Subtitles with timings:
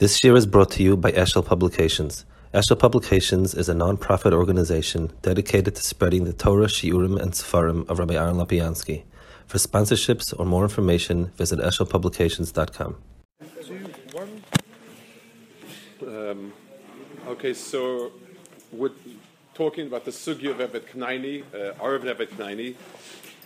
[0.00, 2.24] This year is brought to you by Eshel Publications.
[2.52, 8.00] Eshel Publications is a non-profit organization dedicated to spreading the Torah, Shiurim, and Sefarim of
[8.00, 9.04] Rabbi Aaron Lapiansky.
[9.46, 12.96] For sponsorships or more information, visit eshelpublications.com.
[16.02, 16.52] Um,
[17.28, 18.10] okay, so
[18.72, 18.90] we're
[19.54, 22.74] talking about the sugya of Evet Knaini, uh, Arav Evet Knaini,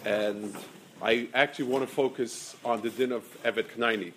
[0.07, 0.57] and
[1.03, 4.15] I actually want to focus on the din of Evet Knaini.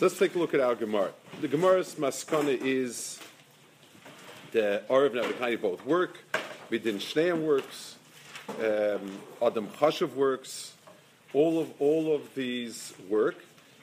[0.00, 1.12] Let's take a look at our Gemara.
[1.42, 3.18] The Gemara's maskana is
[4.50, 6.16] the Arav and Knaini both work,
[6.70, 7.96] Vidin Shneim works,
[8.48, 10.72] um, Adam Chashav works,
[11.34, 13.36] all of all of these work,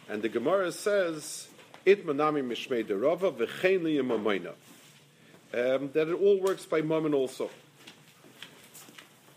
[0.09, 1.49] and the Gemara says
[1.85, 4.48] it manami mishmei derava v'chein.
[4.48, 7.52] Um, that it all works by mammon also.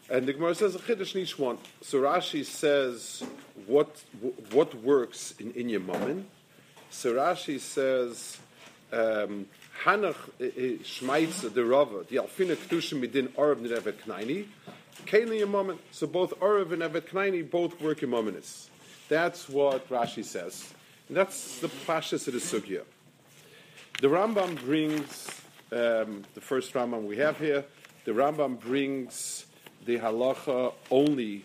[0.09, 1.59] And the Gemara says a chiddush one.
[1.83, 3.23] So Rashi says
[3.67, 4.03] what
[4.53, 6.27] what works in inya mammon.
[6.91, 8.39] So Rashi says
[8.93, 9.47] um,
[9.85, 14.47] Hanach shmeitz the rava the alfina kedushim midin arav nevet knaini.
[15.06, 15.79] Kain mammon.
[15.91, 18.69] So both arav and evet knaini both work in mammonis.
[19.09, 20.73] That's what Rashi says.
[21.09, 22.83] And that's the pashas of the sugya.
[24.01, 25.29] The Rambam brings
[25.73, 27.64] um, the first Rambam we have here.
[28.05, 29.47] The Rambam brings
[29.86, 31.45] the halacha only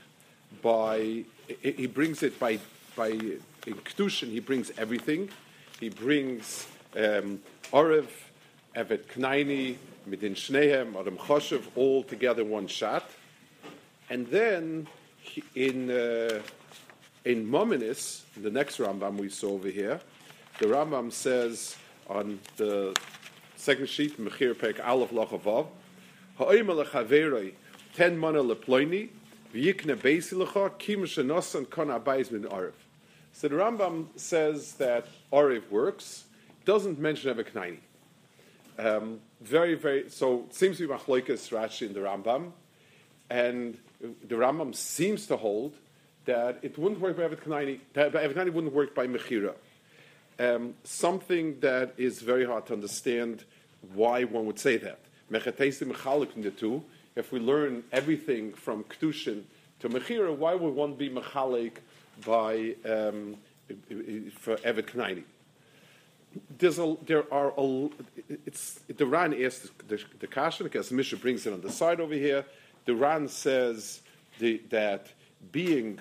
[0.62, 1.24] by
[1.62, 2.60] he brings it by
[2.96, 3.18] by
[3.66, 4.30] in kedushin.
[4.30, 5.30] He brings everything.
[5.80, 7.42] He brings um,
[7.72, 8.08] Orev,
[8.76, 9.78] Evet Knaini,
[10.10, 13.10] Midin Shnehem, Adam Choshev, all together one shot.
[14.10, 14.88] And then
[15.20, 16.42] he, in uh,
[17.24, 20.00] in Mominis, the next Rambam we saw over here,
[20.60, 21.76] the Rambam says
[22.08, 22.96] on the
[23.56, 25.68] second sheet, Mechir Pek Aleph Lachavav,
[26.38, 27.54] Ha'oimel Lechaveroi,
[27.96, 29.10] ten mana leploini,
[29.54, 32.74] v'yikne beisilecha, kim shenosan kon abayis min ariv.
[33.38, 36.24] So the Rambam says that ariv works,
[36.64, 37.80] doesn't mention Evet Knaini.
[38.80, 42.54] Um, very, very, so it seems to be machloikas Rashi in the Rambam,
[43.30, 45.76] and the Rambam seems to hold
[46.24, 49.56] that it wouldn't work by Evet Knaini, that wouldn't work by Mechira.
[50.40, 53.44] Um, something that is very hard to understand
[53.94, 55.00] why one would say that.
[55.30, 56.82] Mechatesi mechalik in the two.
[57.18, 59.44] If we learn everything from Kedushin
[59.82, 61.80] to Mechira, why would one be mechalik
[62.26, 63.36] by um,
[64.40, 65.24] for Evet Knaini?
[66.62, 67.90] A, there are a,
[68.46, 72.00] it's the Ran asks the, the, the Kashan because Misha brings it on the side
[72.00, 72.46] over here.
[72.86, 74.02] The Ran says
[74.40, 75.08] the, that
[75.52, 76.00] being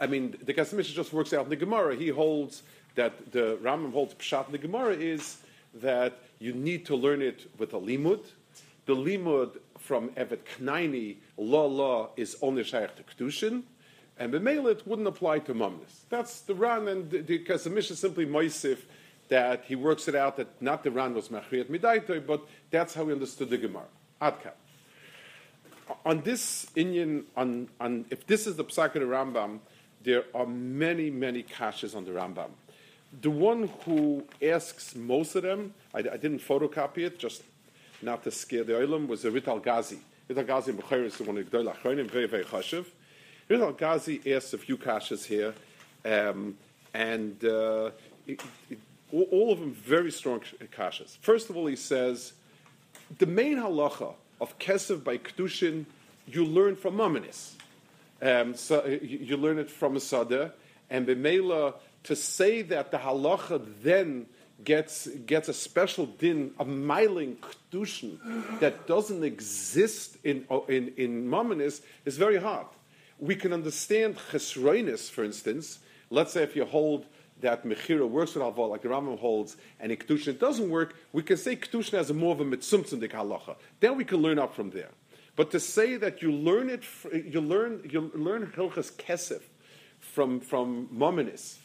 [0.00, 1.94] I mean, the Kasimish just works out in the Gemara.
[1.94, 2.62] He holds
[2.94, 5.38] that the Rambam holds Pshat in the Gemara is
[5.74, 8.24] that you need to learn it with a limud.
[8.86, 13.62] The limud from Evet Knaini, law law, is only shaykh to Kedushin,
[14.18, 16.04] and B'meil it wouldn't apply to Mumnis.
[16.08, 18.78] That's the Ran, and the, the is simply Moisif
[19.28, 23.06] that he works it out that not the Ran was Machriyat Midaitoi, but that's how
[23.06, 23.84] he understood the Gemara.
[24.22, 24.52] Adka.
[26.04, 29.60] On this Indian, on, on if this is the Psak of the Rambam,
[30.02, 32.50] there are many, many kashas on the Rambam.
[33.20, 37.42] The one who asks most of them, I, I didn't photocopy it, just
[38.02, 39.98] not to scare the Olam, was the Rital Ghazi.
[40.28, 42.86] Rital Ghazi in Bukhari is the one of the very, very chashiv.
[43.48, 45.54] Rital Ghazi asks a few kashas here,
[46.04, 46.56] um,
[46.92, 47.90] and uh,
[48.26, 48.40] it,
[48.70, 48.78] it,
[49.12, 50.40] all of them very strong
[50.76, 51.16] kashas.
[51.18, 52.32] First of all, he says,
[53.18, 55.86] the main halacha of Kesev by Kedushin,
[56.26, 57.52] you learn from Mamonis.
[58.20, 60.52] Um, so you, you learn it from a sada,
[60.90, 61.74] and b'meila
[62.04, 64.26] to say that the halacha then
[64.64, 68.18] gets gets a special din of miling kedushin
[68.60, 72.66] that doesn't exist in in in Mamonis is very hard.
[73.18, 75.78] We can understand chesroinis, for instance.
[76.10, 77.06] Let's say if you hold
[77.40, 81.36] that mechira works with alval like the Rambam holds, and it doesn't work, we can
[81.36, 83.56] say kedushin has a more of a mitzumtzum halacha.
[83.80, 84.90] Then we can learn up from there.
[85.34, 86.82] But to say that you learn it,
[87.12, 89.42] you learn you learn Hilchas Kesef
[90.00, 91.58] from from Mominis,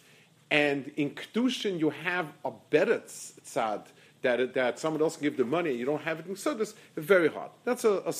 [0.49, 3.85] and in Kedushin you have a better tzad
[4.21, 6.73] that that someone else can give the money, you don't have it in Sudas.
[6.97, 7.51] Very hard.
[7.63, 8.11] That's a, a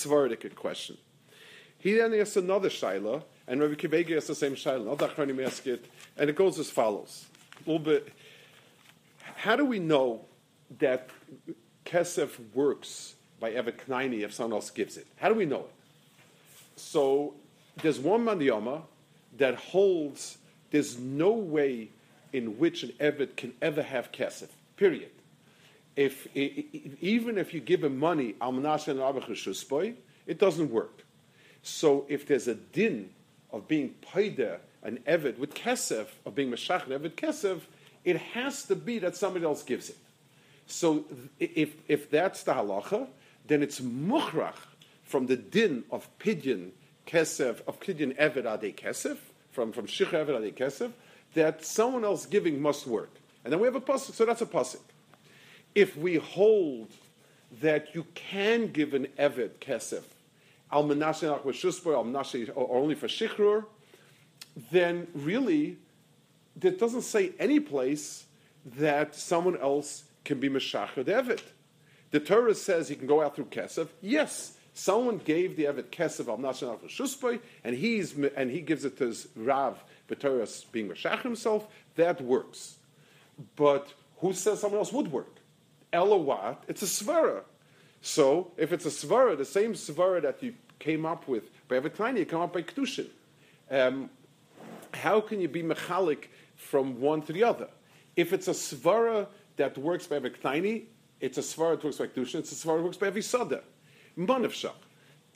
[0.56, 0.98] question.
[1.81, 4.81] He then asks another shaila, and Rabbi Kivegi asks the same shaila.
[4.81, 5.86] Another Achronim ask it,
[6.18, 7.25] and it goes as follows:
[7.66, 8.13] a little bit.
[9.36, 10.25] How do we know
[10.80, 11.10] that
[11.86, 13.16] Kesef works?
[13.42, 15.07] by Evet Knaini if someone else gives it.
[15.18, 15.74] How do we know it?
[16.78, 17.33] So
[17.81, 18.83] there's one mandiyama
[19.38, 20.38] that holds
[20.69, 21.89] there's no way
[22.31, 24.48] in which an Evet can ever have kesef.
[24.78, 25.12] Period.
[25.98, 28.36] If, even if you give him money,
[30.28, 31.04] it doesn't work.
[31.63, 33.10] So if there's a din
[33.52, 37.62] of being paida an Evet with kesef, of being an Evet kesef,
[38.04, 39.98] it has to be that somebody else gives it.
[40.66, 41.06] So
[41.40, 43.08] if, if that's the halacha,
[43.48, 44.56] then it's muhrach
[45.04, 46.72] from the din of pidyon
[47.06, 49.18] kesef, of pidyon eved ade kesef,
[49.52, 50.92] from, from shich eved ade kesef,
[51.34, 53.12] that someone else giving must work.
[53.44, 54.81] And then we have a pasuk, so that's a pasuk.
[55.75, 56.90] If we hold
[57.62, 60.04] that you can give an eved kesef,
[60.71, 63.65] al menashe al or only for shichrur,
[64.71, 65.77] then really,
[66.62, 68.25] it doesn't say any place
[68.65, 71.41] that someone else can be Meshachar Evet.
[72.12, 73.88] The Torah says he can go out through Kesef.
[74.01, 78.97] Yes, someone gave the Evet Kesef al National Shusboy, and he's and he gives it
[78.97, 81.68] to his Rav The B'Torah being Meshachar himself.
[81.95, 82.77] That works.
[83.56, 85.38] But who says someone else would work?
[85.94, 87.44] Elawat, it's a svara.
[88.01, 92.18] So if it's a svara, the same svara that you came up with by Evet
[92.18, 93.07] you come up by Kedushin.
[93.69, 94.09] Um,
[94.94, 96.25] how can you be mechalik
[96.56, 97.68] from one to the other?
[98.15, 99.27] If it's a svara
[99.57, 100.83] that works by Bektani,
[101.19, 103.62] it's a svara that works by Kedushin, it's a svara that works by Avisada.
[104.18, 104.74] Manavshach.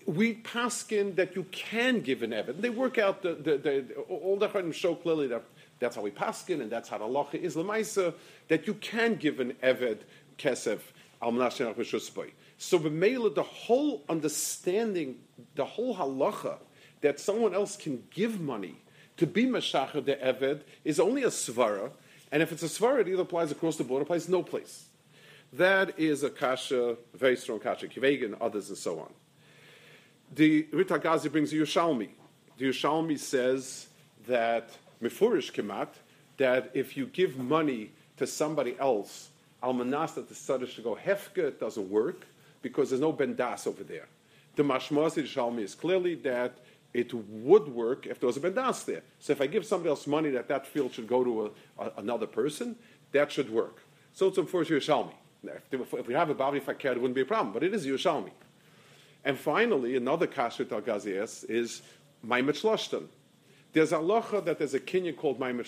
[0.08, 2.62] We paskin that you can give an Evid.
[2.62, 5.44] They work out the, the, the all the Chaim show clearly that
[5.80, 8.14] that's how we paskin and that's how the halacha is lemaisa
[8.48, 10.02] that you can give an Eved
[10.38, 10.80] kesef
[11.22, 11.32] al
[12.58, 15.20] So the whole understanding,
[15.56, 16.58] the whole halacha
[17.02, 18.76] that someone else can give money
[19.18, 21.92] to be Mashacha de Eved is only a svara,
[22.32, 24.86] and if it's a svara, it either applies across the board applies no place.
[25.54, 29.14] That is a kasha, very strong kasha, Kivegin, others, and so on.
[30.34, 32.10] The Ritagazi brings a Yushalmi.
[32.58, 33.88] The Yushalmi says
[34.28, 34.70] that
[35.02, 35.90] Mefurish Kemat,
[36.38, 39.30] that if you give money to somebody else,
[39.64, 42.26] Almanas that the study should go hefka, it doesn't work
[42.66, 44.08] because there's no bendas over there.
[44.56, 46.58] The Mashmasi Yushalmi is clearly that
[46.96, 49.04] it would work if there was a bendas there.
[49.20, 51.92] So if I give somebody else money that that field should go to a, a,
[51.98, 52.76] another person,
[53.12, 53.84] that should work.
[54.14, 55.14] So it's for Yerushalmi.
[55.72, 57.86] If, if we have a Bavi Fakir, it wouldn't be a problem, but it is
[57.86, 58.32] Yerushalmi.
[59.24, 61.84] And finally, another kashrut al gazias is
[62.26, 63.06] Shloshtan.
[63.74, 65.40] There's a locha that there's a kinyan called.
[65.40, 65.68] Maimet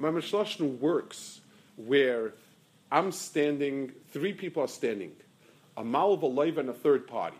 [0.00, 1.40] Shloshtan works
[1.76, 2.32] where
[2.90, 5.12] I'm standing, three people are standing,
[5.80, 7.38] a Malva Leiva, and a third party.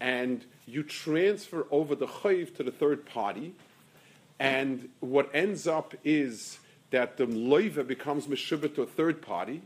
[0.00, 3.54] And you transfer over the chayiv to the third party,
[4.40, 6.58] and what ends up is
[6.90, 9.60] that the loiva becomes meshubah to a third party,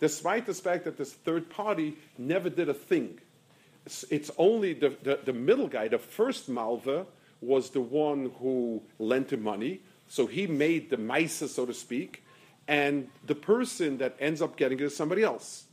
[0.00, 3.18] despite the fact that this third party never did a thing.
[3.86, 7.06] It's, only the, the, the, middle guy, the first malva,
[7.40, 12.24] was the one who lent him money, so he made the maisa, so to speak,
[12.66, 15.64] and the person that ends up getting it is somebody else.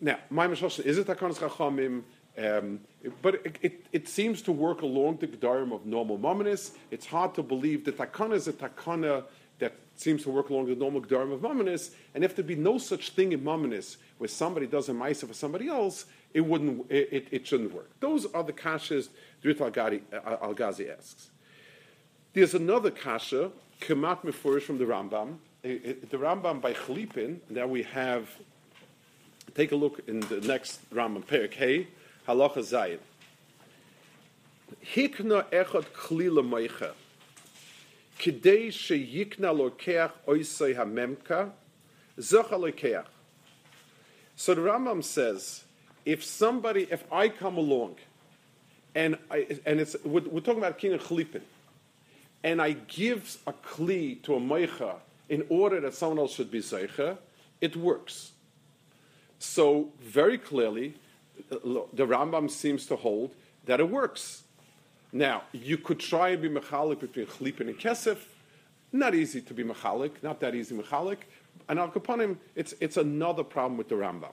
[0.00, 2.02] Now, my is it Takanas Chachamim?
[2.36, 2.80] Um,
[3.22, 6.72] but it, it, it, seems to work along the Gedarim of normal Mominus.
[6.90, 9.22] It's hard to believe that Takana is a Takana
[9.60, 11.90] that seems to work along the normal Gedarim of Mominus.
[12.12, 15.34] And if there be no such thing in Mominus where somebody does a Maisa for
[15.34, 17.88] somebody else, it, wouldn't, it, it, shouldn't work.
[18.00, 19.08] Those are the Kashas
[19.42, 21.30] Drit uh, Al-Ghazi asks.
[22.32, 25.36] There's another Kasha, Kemat Mefurish from the Rambam.
[25.64, 28.28] Uh, uh, the Rambam by Chalipin, now we have,
[29.54, 31.86] take a look in the next Rambam, Perik Hey,
[32.26, 32.98] halacha zayin.
[34.84, 36.92] Hikna echad klila moicha.
[38.18, 41.50] Kidei sheyikna lokeach oisei hamemka,
[42.18, 43.06] zocha lokeach.
[44.36, 45.64] So the Rambam says,
[46.04, 47.96] if somebody, if I come along,
[48.94, 51.42] and I, and it's we're, we're talking about king of chalipin,
[52.42, 54.96] and I give a kli to a moicha
[55.28, 57.16] in order that someone else should be zeicha,
[57.60, 58.32] it works.
[59.44, 60.94] So very clearly,
[61.48, 63.34] the Rambam seems to hold
[63.66, 64.42] that it works.
[65.12, 68.18] Now, you could try and be mechalik between chlipin and kesef.
[68.90, 71.18] Not easy to be mechalik, not that easy mechalik.
[71.68, 74.32] And al kapanim, it's, it's another problem with the Rambam.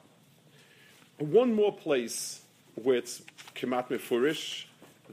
[1.20, 2.42] One more place
[2.76, 3.22] where it's
[3.54, 4.66] kemat mefurish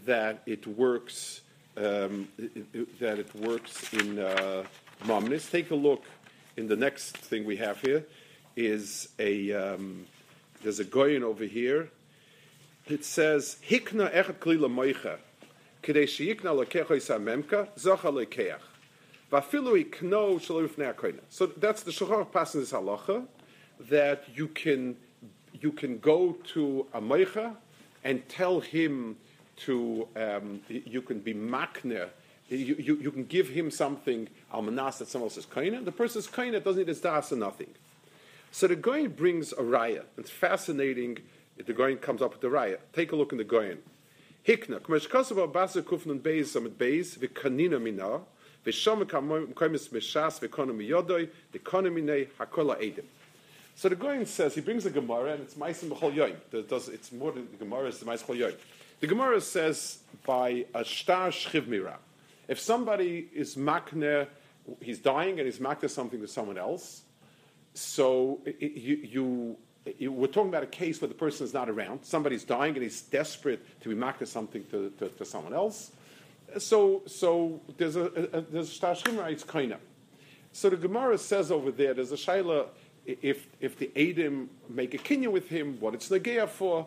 [0.06, 1.42] that it works,
[1.76, 2.28] um,
[3.00, 4.64] that it works in uh.
[5.50, 6.04] Take a look
[6.56, 8.04] in the next thing we have here
[8.58, 10.04] is a um,
[10.62, 11.90] there's a goyin over here.
[12.86, 15.18] It says, Hikna echet klila moicha,
[15.82, 18.58] kidei sheyikna lekecho memka, zocha lekeach.
[19.30, 21.20] Vafilu ikno shaluf ne'akoina.
[21.28, 23.26] So that's the Shulchan in this halacha,
[23.88, 24.96] that you can,
[25.52, 27.54] you can go to a moicha
[28.02, 29.16] and tell him
[29.58, 32.08] to, um, you can be makne,
[32.48, 35.46] you, you, you, can give him something, almanas, that someone else is.
[35.46, 37.68] The person's kaina doesn't need his das or nothing.
[38.50, 40.04] So the Goyen brings a raya.
[40.16, 41.18] It's fascinating.
[41.64, 42.78] The Goyen comes up with the raya.
[42.92, 43.78] Take a look in the Goyen.
[44.46, 44.80] Hikna,
[47.80, 48.20] mina.
[53.74, 56.36] So the Goyen says, he brings a Gemara, and it's Maisim B'chol Yoim.
[56.92, 58.54] It's more than the Gemara, it's the Maisim B'chol Yoim.
[59.00, 61.98] The Gemara says, by a shtar shchiv mira,
[62.48, 64.26] if somebody is makne,
[64.80, 67.02] he's dying and he's makne something to someone else,
[67.78, 69.56] so you,
[69.96, 72.04] you, we're talking about a case where the person is not around.
[72.04, 75.92] Somebody's dying and he's desperate to be makne something to, to, to, someone else.
[76.58, 79.76] So, so there's a, a there's a shtar shchiv mira, it's kaina.
[80.52, 82.66] So the Gemara says over there, there's a shaila,
[83.06, 86.86] if, if the Adim make a kinyan with him, what it's Nageya for.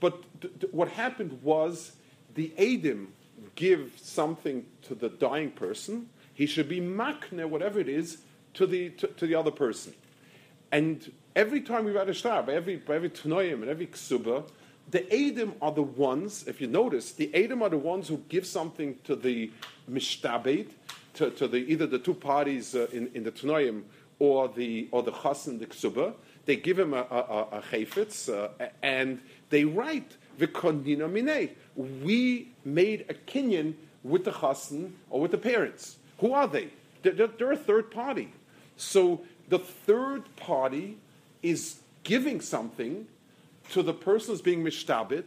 [0.00, 1.92] But th- th- what happened was
[2.34, 3.08] the Adim
[3.54, 8.18] give something to the dying person, he should be makne, whatever it is,
[8.54, 9.94] to the, to, to the other person.
[10.72, 14.48] And every time we write a shtar, by every, by every tnoyim and every ksuba,
[14.90, 18.46] the Adim are the ones, if you notice, the Adim are the ones who give
[18.46, 19.52] something to the
[19.90, 20.70] mishtabed,
[21.14, 23.82] to, to the, either the two parties uh, in, in the tnoyim
[24.18, 26.14] or the or the chassan the ksuba.
[26.46, 31.50] They give him a, a, a chayfetz, uh, and they write v'kondina minei.
[31.76, 35.96] We made a kinyan with the chassan or with the parents.
[36.18, 36.68] Who are they?
[37.02, 38.32] They're, they're a third party.
[38.76, 40.98] So the third party
[41.42, 43.06] is giving something
[43.70, 45.24] to the person who's being mishtabit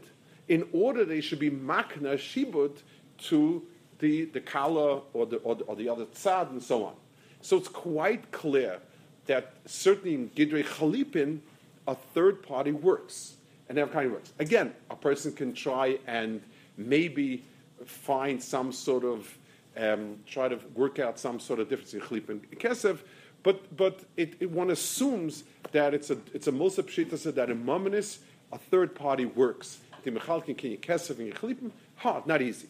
[0.47, 2.77] in order they should be makna shibud
[3.17, 3.63] to
[3.99, 6.93] the, the kala or the, or the, or the other tzad and so on.
[7.41, 8.79] So it's quite clear
[9.25, 11.39] that certainly in Gidrei Chalipin,
[11.87, 13.35] a third party works.
[13.67, 14.31] And that kind of works.
[14.37, 16.41] Again, a person can try and
[16.77, 17.43] maybe
[17.85, 19.37] find some sort of,
[19.77, 22.99] um, try to work out some sort of difference in Chalipin and Kesev,
[23.45, 27.63] but, but it, it, one assumes that it's a, it's a Musa Pshita that in
[27.63, 28.17] Mominis,
[28.51, 29.77] a third party works.
[31.97, 32.67] Hard, not easy.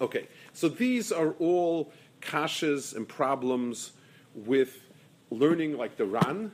[0.00, 3.92] Okay, so these are all kashas and problems
[4.34, 4.80] with
[5.30, 6.50] learning like the Ran,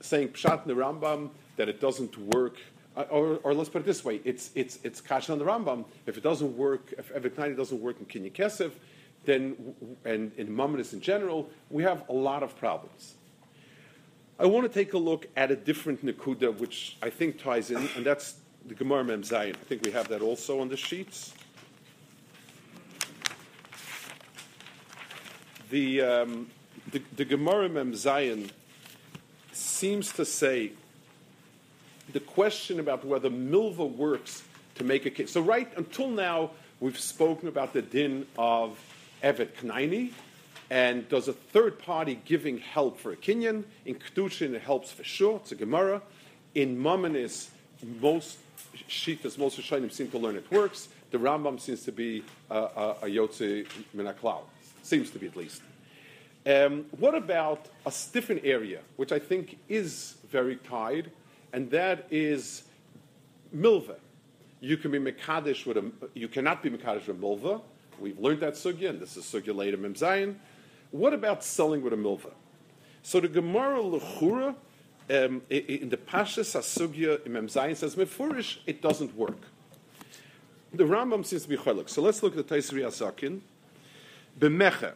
[0.00, 2.56] saying Pshat in the Rambam that it doesn't work.
[2.96, 5.84] Uh, or, or, let's put it this way: it's it's it's kasha on the Rambam.
[6.06, 8.32] If it doesn't work, if Eviknani doesn't work in Kinyan
[9.24, 13.14] then and in Mamonis in general, we have a lot of problems.
[14.38, 17.88] I want to take a look at a different Nakuda, which I think ties in,
[17.96, 19.24] and that's the Gemara Mem.
[19.32, 21.34] I think we have that also on the sheets.
[25.70, 26.50] The, um,
[26.92, 27.94] the, the Gemara Mem
[29.52, 30.72] seems to say
[32.12, 34.44] the question about whether milva works
[34.76, 35.32] to make a case.
[35.32, 38.78] So right until now, we've spoken about the din of
[39.22, 40.12] Evet Knaini,
[40.70, 43.64] and does a third party giving help for a kinyan.
[43.84, 45.36] In Kedushin, it helps for sure.
[45.36, 46.02] It's a Gemara.
[46.54, 47.48] In Mamonis,
[48.00, 48.38] most
[48.88, 50.88] Shitas, most Rishonim seem to learn it works.
[51.10, 53.66] The Rambam seems to be a, a, a Yotze.
[54.82, 55.62] Seems to be at least.
[56.46, 61.10] Um, what about a different area, which I think is very tied,
[61.52, 62.62] and that is
[63.54, 63.96] milva.
[64.60, 67.60] You can be mekadesh with a, you cannot be mekadesh with milva.
[68.00, 70.36] We've learned that sugya, and this is sugya later memzayin.
[70.90, 72.32] What about selling with a milva?
[73.02, 74.54] So the Gemara lechura
[75.10, 79.38] um, in the Pashas Asugya in Memzayin says mefurish it doesn't work.
[80.72, 81.88] The Rambam seems to be cholok.
[81.88, 83.40] So let's look at the Taisri Azakin.
[84.38, 84.92] B'mecha.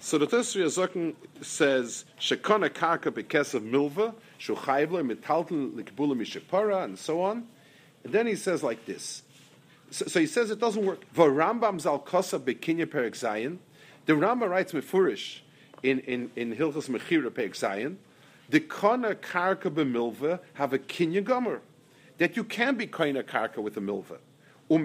[0.00, 7.20] So the Tosri Azakin says shekona karka bekesav milva shuchayvle mitalton likbula mishapara and so
[7.22, 7.46] on.
[8.04, 9.22] And then he says like this.
[9.90, 11.00] So, so he says it doesn't work.
[11.14, 13.58] V'rambam zal kosa bekinya perik zayin.
[14.06, 15.40] The Rambam writes mefurish
[15.82, 17.96] in in in Hilchos Mechira perik zayin.
[18.48, 21.60] The kona karka b'milva have a kinya gomer
[22.18, 24.18] that you can be kona karka with a milva.
[24.68, 24.84] In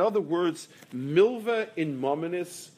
[0.00, 2.70] other words, milva in mominis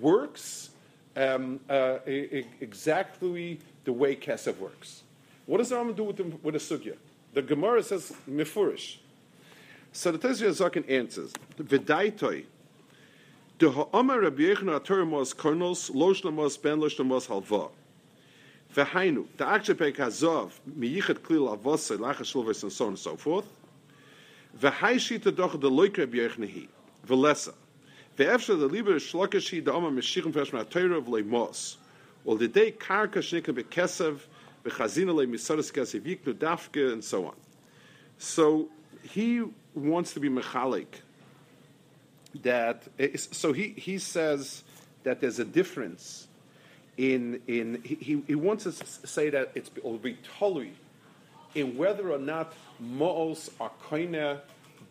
[0.00, 0.70] works
[1.16, 5.02] um, uh, exactly the way Kesef works.
[5.46, 6.96] What does the Rambam do with, the, with sugya?
[7.32, 8.98] The Gemara says mifurish.
[9.96, 12.44] So the Tezri Azakin answers, V'daitoi,
[13.58, 17.70] the ha'amar Rabbi Yechon Ator Mos Kornos, Losh Lamos Ben Losh Lamos Halva.
[18.74, 23.46] V'hainu, the Akshepek Hazov, Miyichet Klil Avosai, Lachas Shulvers, and so on and so forth.
[24.60, 26.68] V'haishi doch the Loik Rabbi Yechon Hi,
[27.08, 27.54] V'lesa.
[28.18, 30.30] Ve'efsha the liber shlokashi the oma meshichim
[30.68, 31.76] Torah of leimos.
[32.22, 34.18] Well, the day karka shnika bekesev
[34.62, 37.36] bechazina le misadas kesev yiknu dafke and so on.
[38.18, 38.68] So
[39.02, 39.42] he
[39.80, 40.86] wants to be mechalik.
[42.42, 44.62] That eh, so he he says
[45.04, 46.28] that there's a difference
[46.96, 50.72] in in he, he wants to say that it's it will be totally
[51.54, 54.40] in whether or not mo'os are koine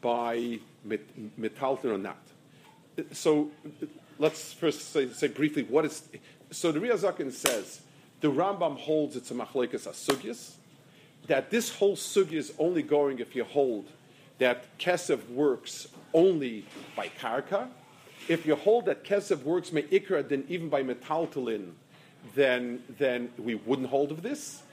[0.02, 2.18] by metalton or not
[3.12, 3.52] so
[4.20, 6.04] let's first say, say briefly what is.
[6.52, 7.82] So the Ria Zakin says
[8.22, 10.54] the Rambam holds it's a machlekes asugyas,
[11.28, 13.88] that this whole sugya is only going if you hold
[14.40, 16.66] that kesef works only
[16.96, 17.68] by karka.
[18.28, 21.72] If you hold that kesef works may ikra then even by metaltalin,
[22.34, 24.64] then then we wouldn't hold of this,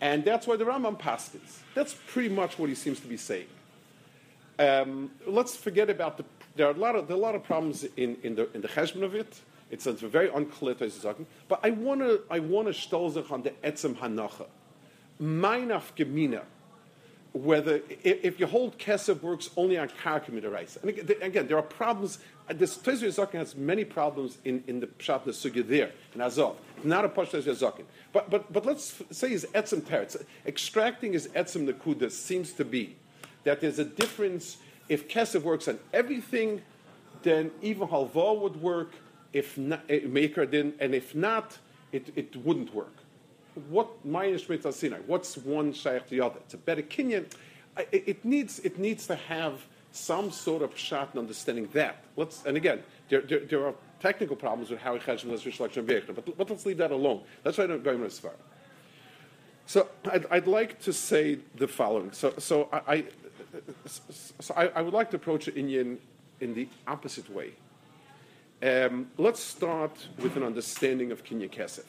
[0.00, 1.58] and that's why the Rambam paskins.
[1.74, 3.48] That's pretty much what he seems to be saying.
[4.58, 6.24] Um, let's forget about the.
[6.56, 8.60] There are a lot of there are a lot of problems in, in the in
[8.60, 9.40] the cheshbon of it.
[9.70, 11.26] It's, it's very unclear to talking.
[11.48, 14.46] But I want to I want to stolzach on the etzem hanacha,
[15.20, 16.42] meinaf gemina.
[17.32, 22.18] Whether if you hold kesef works only on karka midaraisa, and again, there are problems.
[22.48, 26.20] uh, This Tezri Zakin has many problems in, in the pshat the sugya there in
[26.20, 26.56] Azov.
[26.82, 30.20] Not a pshat Zakin, but but but let's say his etzem teretz.
[30.44, 32.96] Extracting his etzem nekuda seems to be
[33.44, 34.56] that there's a difference.
[34.88, 36.62] If kesef works on everything,
[37.22, 38.92] then even halva would work.
[39.32, 41.58] If not, eh, maker didn't, and if not,
[41.92, 42.96] it, it wouldn't work.
[43.68, 44.98] What minus Sinai?
[45.06, 46.38] What's one shaykh the other?
[46.44, 47.26] It's a better kinyan.
[47.76, 52.04] I- It, needs it needs to have some sort of shot and understanding that.
[52.16, 55.84] Let's and again, there, there, there are technical problems with how he chesed was reflection
[55.84, 57.22] but, but let's leave that alone.
[57.42, 58.32] That's why I don't go into Sfar.
[59.66, 62.12] So I'd, I'd like to say the following.
[62.12, 63.04] So, so I, I,
[63.86, 65.98] so I, I would like to approach Indian
[66.40, 67.52] in the opposite way.
[68.62, 71.84] Um, let's start with an understanding of Kinya Kesef.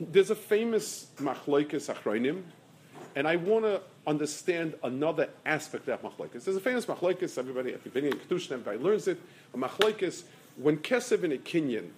[0.00, 2.42] There's a famous Machlokes Achronim,
[3.14, 6.44] and I want to understand another aspect of Machlokes.
[6.44, 9.20] There's a famous Machlokes, everybody, been in Kedushin, everybody learns it.
[9.52, 10.22] A Machlokes,
[10.56, 11.90] when Kesef in a Kinyan,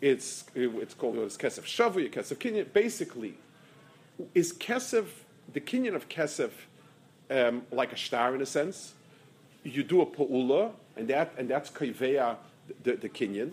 [0.00, 2.72] it's, it's called it's Kesef Shavu, Kesef Kinyan.
[2.72, 3.34] Basically,
[4.34, 5.08] is Kesef,
[5.52, 6.50] the Kinyan of Kesef,
[7.30, 8.94] um, like a star in a sense?
[9.62, 12.36] You do a Pa'ula, and, that, and that's Kaiveya,
[12.82, 13.50] the, the Kinyan.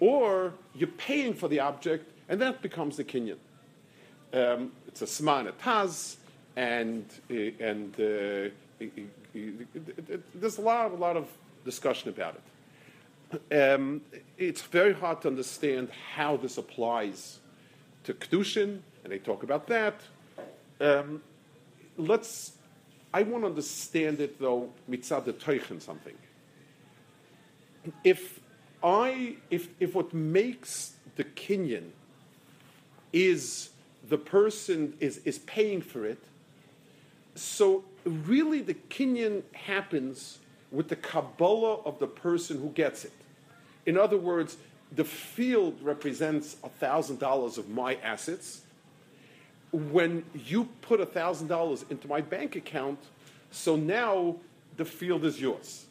[0.00, 3.38] Or you're paying for the object, and that becomes the Kinyan.
[4.32, 6.16] Um, it's a Sman, Taz,
[6.56, 8.50] and, uh, and uh,
[10.34, 11.28] there's a lot, a lot of
[11.64, 12.42] discussion about it.
[13.52, 14.02] Um,
[14.38, 17.38] it's very hard to understand how this applies
[18.04, 20.00] to Kedushin, and they talk about that.
[20.80, 21.22] Um,
[21.96, 22.52] let's,
[23.12, 26.14] I want to understand it though, mitzad the teichen something.
[28.04, 28.40] If
[28.82, 31.90] I, if, if what makes the Kenyan
[33.16, 33.70] is
[34.08, 36.18] the person is, is paying for it,
[37.34, 40.38] so really the Kenyan happens
[40.70, 43.12] with the Kabbalah of the person who gets it.
[43.86, 44.58] In other words,
[44.92, 48.62] the field represents $1,000 of my assets.
[49.72, 52.98] When you put $1,000 into my bank account,
[53.50, 54.36] so now
[54.76, 55.86] the field is yours.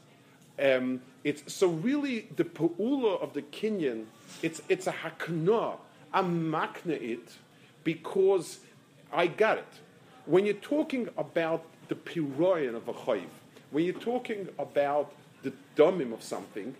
[0.63, 4.05] Um, it's, so really, the pa'ula of the Kenyan,
[4.43, 5.77] it's, it's a hakna.
[6.13, 7.29] I'm makna it
[7.83, 8.59] because
[9.11, 9.73] I got it.
[10.25, 13.27] When you're talking about the piroyan of a chayiv,
[13.71, 15.13] when you're talking about
[15.43, 16.75] the domim of something,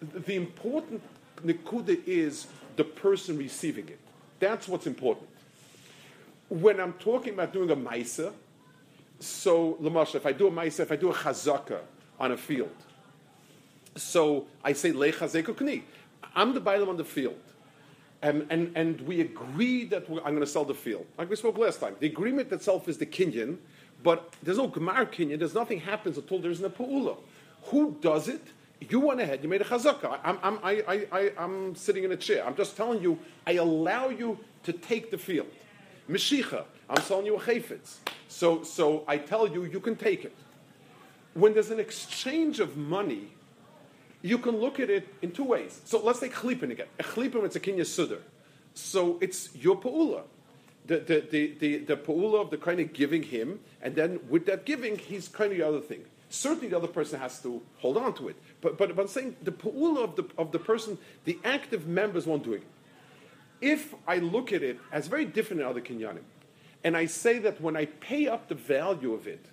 [0.00, 1.02] the important
[1.44, 3.98] nikuda is the person receiving it.
[4.40, 5.28] That's what's important.
[6.48, 8.32] When I'm talking about doing a maisa,
[9.20, 11.80] so Lamasha, if I do a maisa, if I do a chazaka
[12.18, 12.70] on a field,
[13.96, 15.82] so I say lechazeko kni.
[16.34, 17.40] I'm the bailam on the field.
[18.20, 21.06] And, and, we agree that I'm going to sell the field.
[21.16, 21.94] Like we spoke last time.
[22.00, 23.58] The agreement itself is the kinyan,
[24.02, 25.38] but there's no gemar kinyan.
[25.38, 27.16] There's nothing happens until there's a pa'ula.
[27.64, 28.42] Who does it?
[28.80, 29.40] You went ahead.
[29.42, 30.18] You made a chazaka.
[30.24, 32.44] I'm, I'm, I, I, I, I'm sitting in a chair.
[32.44, 35.48] I'm just telling you, I allow you to take the field.
[36.08, 36.64] Meshicha.
[36.90, 37.96] I'm selling you a chayfetz.
[38.28, 40.34] So, so I tell you, you can take it.
[41.34, 43.32] When there's an exchange of money,
[44.22, 45.80] you can look at it in two ways.
[45.84, 46.86] So let's take chlipin again.
[46.98, 48.20] A chlipin, it's a kinya sudar.
[48.74, 50.22] So it's your pa'ula.
[50.86, 54.46] The, the, the, the, the pa'ula of the kind of giving him, and then with
[54.46, 56.04] that giving, he's kind of the other thing.
[56.30, 58.36] Certainly the other person has to hold on to it.
[58.60, 62.26] But, but, but I'm saying the pa'ula of the, of the person, the active members
[62.26, 62.62] won't do it.
[63.60, 66.22] If I look at it as very different than other kinyanim,
[66.84, 69.44] and I say that when I pay up the value of it,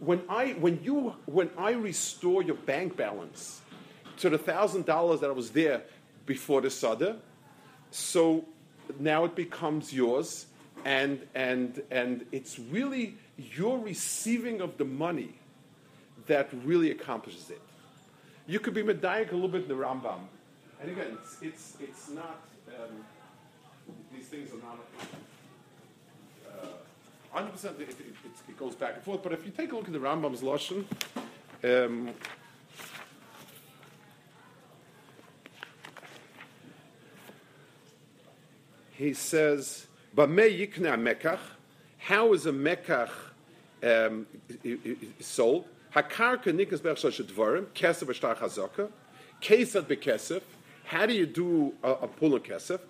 [0.00, 3.60] when I, when you, when I restore your bank balance,
[4.18, 5.82] to the thousand dollars that was there
[6.26, 7.16] before the sada.
[7.90, 8.44] So
[8.98, 10.46] now it becomes yours,
[10.84, 15.34] and and and it's really your receiving of the money
[16.26, 17.60] that really accomplishes it.
[18.46, 20.20] You could be medayik a little bit in the Rambam,
[20.80, 22.40] and again, it's it's, it's not.
[22.68, 23.04] Um,
[24.14, 24.78] these things are not.
[26.48, 26.66] uh,
[27.32, 28.14] Hundred percent, it, it, it-
[28.48, 29.22] it goes back and forth.
[29.22, 30.84] But if you take a look at the Rambam's lashon,
[31.64, 32.10] um,
[38.96, 41.40] he says, "Bamei yikna mekach."
[41.98, 43.10] How is a mekach
[43.82, 44.26] um,
[45.20, 45.66] sold?
[45.94, 48.90] Hakarka nikas bechshal shedvarim kesef v'shtar chazaka
[49.40, 50.42] kesef bekesef.
[50.84, 52.80] How do you do a, a pull of kesef?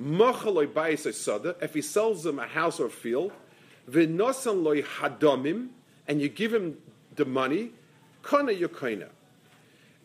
[0.00, 1.56] Machaloy bayis sada.
[1.60, 3.32] If he sells them a house or a field,
[3.90, 5.68] v'nosan loy hadomim,
[6.06, 6.78] and you give him
[7.16, 7.72] the money,
[8.22, 9.08] kana yokaina.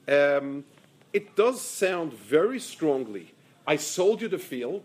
[0.07, 0.63] Um,
[1.11, 3.33] it does sound very strongly.
[3.67, 4.83] I sold you the field,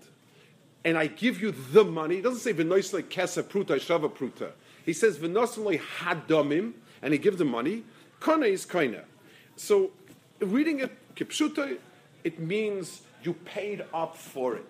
[0.89, 2.17] and I give you the money.
[2.17, 4.53] He doesn't say v'noisle kesa pruta shava pruta.
[4.87, 6.73] He says v'noisle hadomim,
[7.03, 7.85] and he gives the money.
[8.21, 9.03] Kana is kaina.
[9.57, 9.91] So,
[10.41, 11.77] reading it kipshuta,
[12.25, 14.65] it means you paid up for it.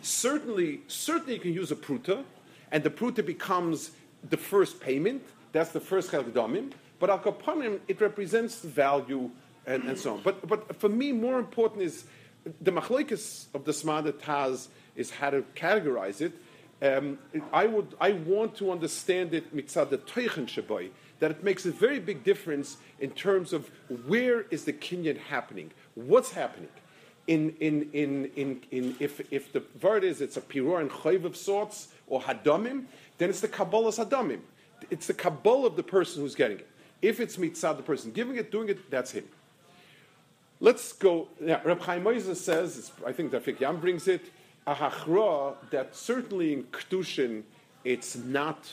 [0.00, 2.22] Certainly, certainly you can use a pruta,
[2.70, 3.90] and the pruta becomes
[4.30, 5.24] the first payment.
[5.50, 6.70] That's the first chaldomim.
[7.00, 9.28] But al kapanim, it represents value
[9.66, 10.22] and, and so on.
[10.22, 12.04] But, but for me, more important is
[12.60, 16.32] the machlokes of the Smada Taz is how to categorize it.
[16.82, 17.18] Um,
[17.52, 22.00] I would, I want to understand it mitzad the teichen that it makes a very
[22.00, 23.70] big difference in terms of
[24.06, 26.68] where is the kinyan happening, what's happening.
[27.26, 31.24] In, in, in, in, in if, if the word is it's a piror and chayv
[31.24, 32.84] of sorts or hadamim,
[33.16, 34.40] then it's the kabbalah hadamim.
[34.90, 36.68] It's the kabbalah of the person who's getting it.
[37.00, 39.24] If it's mitzad the person giving it, doing it, that's him.
[40.60, 41.28] Let's go.
[41.42, 44.30] Yeah, Reb Chaim Moses says, I think Dafik Yam brings it,
[44.66, 47.42] a hachra that certainly in Kedushin
[47.84, 48.72] it's not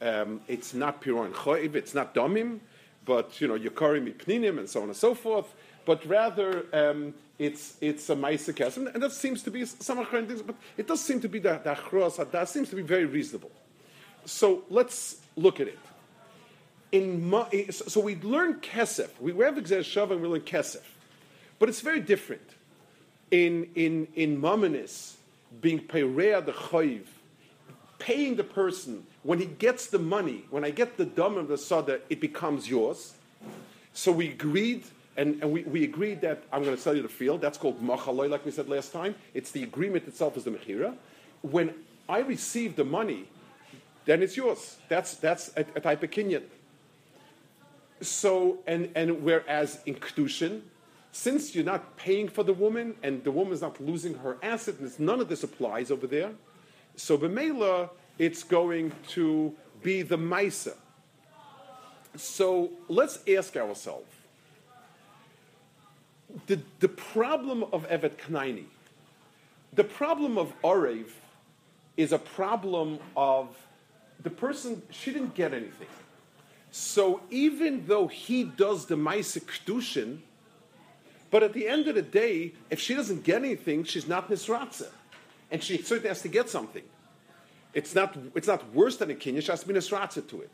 [0.00, 2.58] um, it's not piron choiv, it's not domim,
[3.04, 5.52] but you know yakarim pninim and so on and so forth.
[5.84, 10.54] But rather um, it's it's a ma'aser and, that seems to be some things, but
[10.76, 13.50] it does seem to be that the achros that seems to be very reasonable.
[14.24, 15.78] So let's look at it.
[16.92, 17.32] In
[17.70, 19.08] so we learn kesef.
[19.18, 20.82] We have shav and we learn kesef.
[21.58, 22.42] But it's very different.
[23.30, 25.14] In, in, in Mamonis,
[25.60, 27.04] being Peirea the Chayiv,
[27.98, 31.58] paying the person, when he gets the money, when I get the dam of the
[31.58, 33.14] Sada, it becomes yours.
[33.92, 34.84] So we agreed,
[35.16, 37.40] and, and we, we agreed that I'm going to sell you the field.
[37.40, 39.14] That's called Machaloy, like we said last time.
[39.34, 40.96] It's the agreement itself is the Mechira.
[41.42, 41.74] When
[42.08, 43.28] I receive the money,
[44.04, 44.78] then it's yours.
[44.88, 46.42] That's, that's a, a type of kinyan.
[48.00, 50.62] So, and, and whereas in Kedushin,
[51.12, 54.78] since you're not paying for the woman and the woman is not losing her asset,
[54.80, 56.32] and none of this applies over there,
[56.96, 60.74] so b'meila it's going to be the Maisa.
[62.16, 64.10] So let's ask ourselves
[66.46, 68.64] the, the problem of Evet Knaini,
[69.72, 71.06] the problem of Orev
[71.96, 73.48] is a problem of
[74.22, 75.88] the person, she didn't get anything.
[76.70, 80.18] So even though he does the Maisa Kedushin,
[81.32, 84.90] but at the end of the day, if she doesn't get anything, she's not nisratza.
[85.50, 86.82] And she certainly has to get something.
[87.72, 90.50] It's not, it's not worse than a kinyan, she has to be nisratza to it.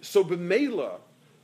[0.00, 0.92] So b'meila,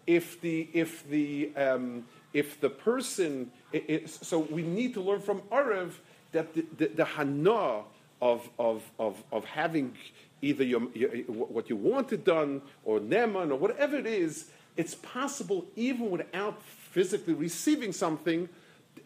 [0.06, 5.20] if the, if the, um, if the person, it, it, so we need to learn
[5.20, 5.92] from Arev
[6.32, 7.82] that the, the, the hana
[8.22, 9.94] of, of, of, of having
[10.40, 14.46] either your, your, what you wanted done or neman or whatever it is,
[14.78, 16.62] it's possible even without
[16.96, 18.48] physically receiving something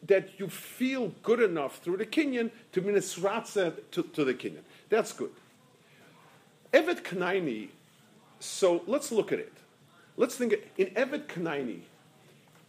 [0.07, 4.63] that you feel good enough through the kinyan to be nisratza to, to the kinyan.
[4.89, 5.33] That's good.
[6.73, 7.71] Evet Kanaini,
[8.39, 9.53] so let's look at it.
[10.17, 11.81] Let's think, in Evet Kanaini,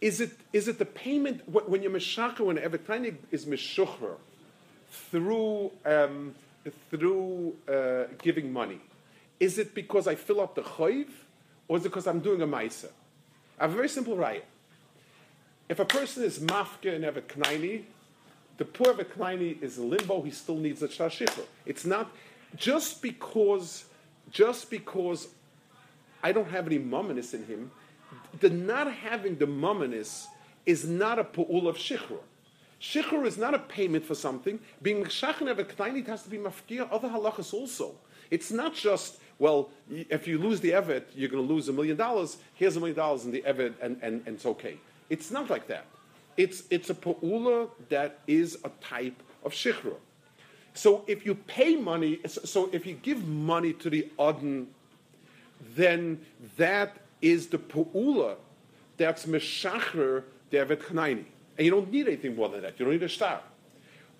[0.00, 4.16] is it, is it the payment, when you're Meshachar, when Evet Kanaini is Meshuchar,
[4.90, 6.34] through, um,
[6.90, 8.80] through uh, giving money,
[9.38, 11.06] is it because I fill up the chayv,
[11.68, 12.88] or is it because I'm doing a maisa?
[13.60, 14.46] I have a very simple riot.
[15.72, 17.84] If a person is mafka and Evet Knaini,
[18.58, 21.46] the poor Evet Knaini is limbo, he still needs a shashifra.
[21.64, 22.12] It's not
[22.56, 23.86] just because,
[24.30, 25.28] just because
[26.22, 27.70] I don't have any mumminess in him,
[28.40, 30.26] the not having the mumminess
[30.66, 32.18] is not a pu'ul of shichra.
[32.78, 34.60] Shichur is not a payment for something.
[34.82, 37.94] Being shachin evet knaini has to be mafkia other halachas also.
[38.30, 41.96] It's not just well, if you lose the evet, you're going to lose a million
[41.96, 42.36] dollars.
[42.52, 44.76] Here's a million dollars in the evet, and, and, and it's okay.
[45.12, 45.84] It's not like that.
[46.38, 49.96] It's, it's a pa'ula that is a type of shichra.
[50.72, 54.68] So if you pay money, so if you give money to the Adn,
[55.76, 56.18] then
[56.56, 58.36] that is the pa'ula
[58.96, 61.26] that's meshacher David Chanaini.
[61.58, 62.78] And you don't need anything more than that.
[62.78, 63.42] You don't need a star.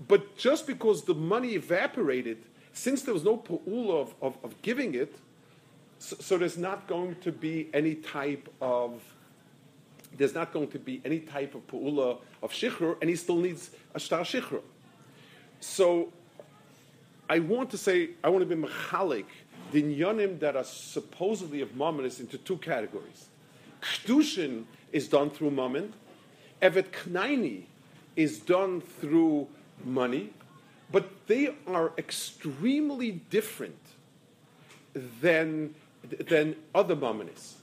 [0.07, 2.37] But just because the money evaporated,
[2.75, 5.15] since there was no pa'ula of, of, of giving it,
[5.99, 9.01] so, so, there's not going to be any type of
[10.17, 13.71] there's not going to be any type of pu'ula of shichr, and he still needs
[13.95, 14.61] a star shichr.
[15.61, 16.13] So,
[17.29, 19.27] I want to say, I want to be mechalik,
[19.71, 23.29] the inyanim that are supposedly of mammon into two categories.
[23.81, 25.93] Kedushin is done through mammon.
[26.61, 27.63] Evet knaini
[28.17, 29.49] is done through
[29.85, 30.31] money,
[30.91, 33.79] but they are extremely different
[35.21, 35.75] than,
[36.29, 37.55] than other mammonis.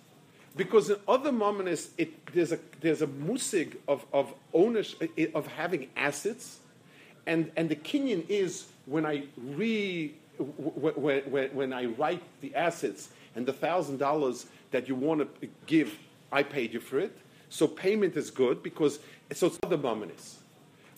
[0.55, 1.89] Because in other mammonis,
[2.33, 6.59] there's a, there's a musig of, of ownership, of having assets,
[7.25, 13.09] and, and the kinyan is when I re, when, when, when I write the assets
[13.35, 15.97] and the thousand dollars that you want to give,
[16.31, 17.15] I paid you for it.
[17.49, 18.99] So payment is good because
[19.33, 20.35] so it's other mammonis.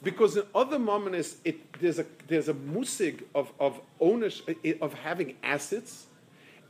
[0.03, 1.35] Because in other mammonis,
[1.79, 6.07] there's a there's a musig of, of ownership of having assets,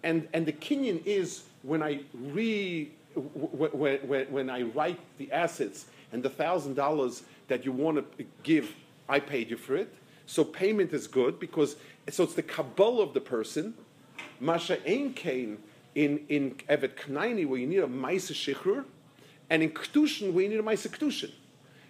[0.04, 5.86] and, and the kinyan is when I re when, when, when I write the assets
[6.12, 8.74] and the thousand dollars that you want to give,
[9.10, 9.94] I paid you for it.
[10.26, 11.76] So payment is good because
[12.10, 13.74] so it's the kabbalah of the person.
[14.40, 15.14] Masha ein
[15.94, 18.86] in in evet knaini where you need a ma'isa shichrur,
[19.50, 21.32] and in kedushin where you need a ma'isa kedushin.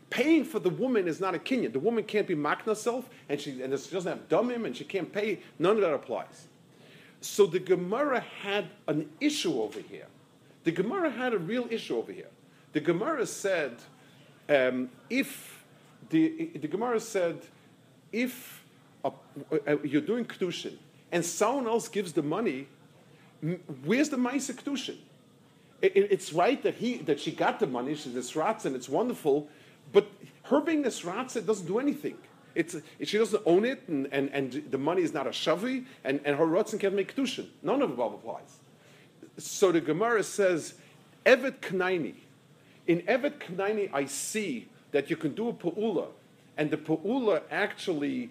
[0.10, 1.72] Paying for the woman is not a kinyan.
[1.72, 4.84] The woman can't be makna self, and she and she doesn't have dumim, and she
[4.84, 5.40] can't pay.
[5.60, 6.48] None of that applies.
[7.22, 10.08] So the Gemara had an issue over here.
[10.64, 12.30] The Gemara had a real issue over here.
[12.74, 13.78] The Gemara said,
[14.50, 15.64] um, if
[16.10, 17.42] the, the Gemara said,
[18.12, 18.64] if
[19.04, 19.12] a,
[19.68, 20.78] a, you're doing kedushin
[21.12, 22.68] and someone else gives the money,
[23.86, 24.98] where's the ma'isa kedushin?
[25.82, 28.88] It, it, it's right that he that she got the money, she's nisratz, and it's
[28.88, 29.48] wonderful,
[29.92, 30.08] but
[30.44, 32.18] her being nisratz, it doesn't do anything.
[32.56, 36.20] It's, she doesn't own it, and, and, and the money is not a shavi, and,
[36.26, 37.48] and her rotzen can't make kedushin.
[37.64, 38.58] None of the above applies.
[39.38, 40.76] So the Gemara says,
[41.26, 42.16] Evet Knaini.
[42.88, 46.08] In Evet Knaini, I see that you can do a pa'ula,
[46.58, 48.30] and the pa'ula actually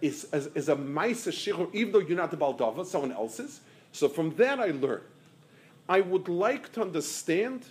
[0.00, 3.60] is, is, is a maisa shihur, even though you're not the baldava, someone else's.
[3.92, 5.02] So from that I learn.
[5.88, 7.64] I would like to understand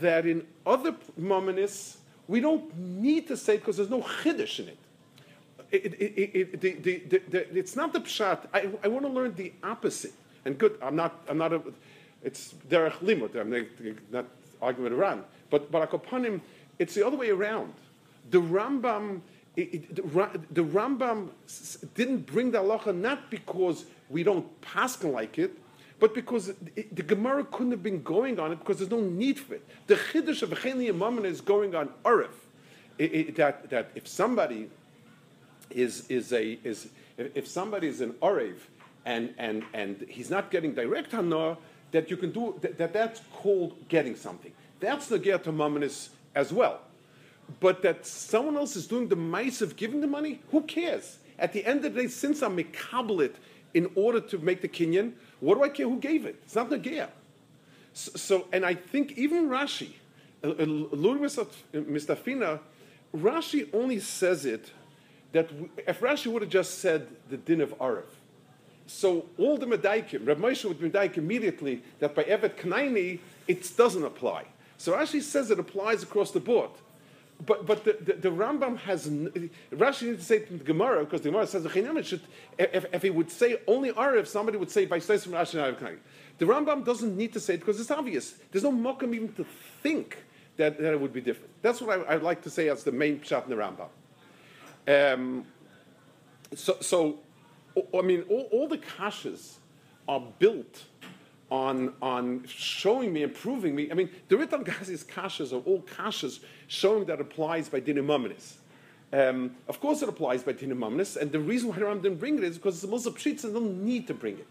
[0.00, 1.95] that in other mominis,
[2.28, 4.78] we don't need to say it because there's no chiddush in it.
[5.70, 8.46] It, it, it, the, the, the, it's not the pshat.
[8.54, 10.12] I, I want to learn the opposite.
[10.44, 11.60] And good, I'm not, I'm not a,
[12.22, 13.34] it's derech limut.
[13.34, 13.66] I'm
[14.10, 14.26] not
[14.62, 15.24] arguing around.
[15.50, 16.40] But but akopanim,
[16.78, 17.72] it's the other way around.
[18.30, 19.20] The Rambam,
[19.54, 21.30] the, Rambam
[21.94, 25.56] didn't bring the halacha not because we don't paskin like it,
[25.98, 29.38] but because it, the Gemara couldn't have been going on it because there's no need
[29.38, 29.66] for it.
[29.86, 32.28] The chiddush of Echeni Yamamina is going on Arif.
[33.36, 34.70] that, that if somebody
[35.70, 38.56] is, is a, is, if somebody is an Arev
[39.04, 41.56] and, and, and he's not getting direct Hana,
[41.92, 44.52] that you can do, that, that that's called getting something.
[44.80, 46.80] That's the Ger Tamaminus as well.
[47.60, 51.18] But that someone else is doing the mice of giving the money, who cares?
[51.38, 53.34] At the end of the day, since I'm mikablit
[53.76, 56.36] in order to make the Kenyan, what do I care who gave it?
[56.44, 57.10] It's not the Ger.
[57.92, 59.90] So, so, and I think even Rashi,
[60.42, 62.60] a little uh, mistafina,
[63.14, 64.72] Rashi only says it
[65.32, 65.50] that
[65.86, 68.08] if Rashi would have just said the din of Arif,
[68.86, 74.04] so all the Medaikim, Reb Moshe would Medaik immediately that by Evet Knaini, it doesn't
[74.04, 74.44] apply.
[74.78, 76.70] So Rashi says it applies across the board.
[77.44, 81.20] But, but the, the, the Rambam has, Rashi needs to say to the Gemara, because
[81.20, 81.66] the Gemara says,
[82.06, 82.22] should,
[82.58, 85.98] if, if he would say only Arif, somebody would say, by from Rashi
[86.38, 88.36] The Rambam doesn't need to say it because it's obvious.
[88.50, 89.44] There's no mokum even to
[89.82, 90.16] think
[90.56, 91.50] that, that it would be different.
[91.60, 93.88] That's what I, would like to say as the main shot in the Rambam.
[94.88, 95.44] Um,
[96.54, 97.18] so, so,
[97.96, 99.56] I mean, all, all the kashas
[100.08, 100.84] are built
[101.50, 103.90] on, on showing me, and proving me.
[103.90, 108.54] I mean, the Ritam Gazi's kashas are all kashas showing that applies by dinamaminis.
[109.12, 112.44] Um, of course, it applies by dinamaminis, and the reason why Ram didn't bring it
[112.44, 114.48] is because the Musa Pshitza don't need to bring it.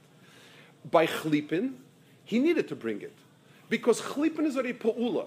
[0.89, 1.73] By Chlipin,
[2.23, 3.13] he needed to bring it.
[3.69, 5.25] Because Chlipin is already Pa'ula.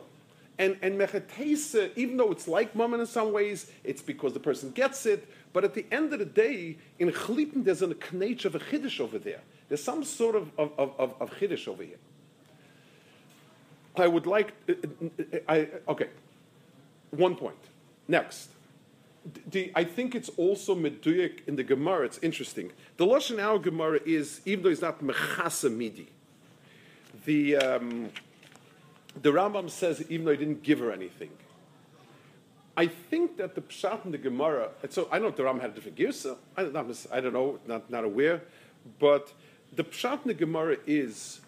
[0.59, 4.71] And, and mechatesa, even though it's like mammon in some ways, it's because the person
[4.73, 5.29] gets it.
[5.53, 9.01] But at the end of the day, in chlipin, there's a knech of a chiddush
[9.01, 9.41] over there.
[9.69, 11.35] There's some sort of, of, of, of over
[11.85, 11.99] here.
[13.97, 16.09] I would like, uh, uh, I, okay,
[17.11, 17.57] one point.
[18.07, 18.51] Next.
[19.51, 22.07] The, I think it's also meduyik in the Gemara.
[22.07, 22.73] It's interesting.
[22.97, 26.09] The lashon our Gemara is, even though it's not mechasa midi,
[27.27, 28.11] the um,
[29.23, 31.31] the Rambam says even though he didn't give her anything.
[32.77, 35.75] I think that the Pshat in the Gemara, so I know the Rambam had a
[35.75, 38.43] different girsa, I, I don't know, not, not aware,
[39.01, 39.33] but
[39.75, 41.41] the Pshat in the Gemara is,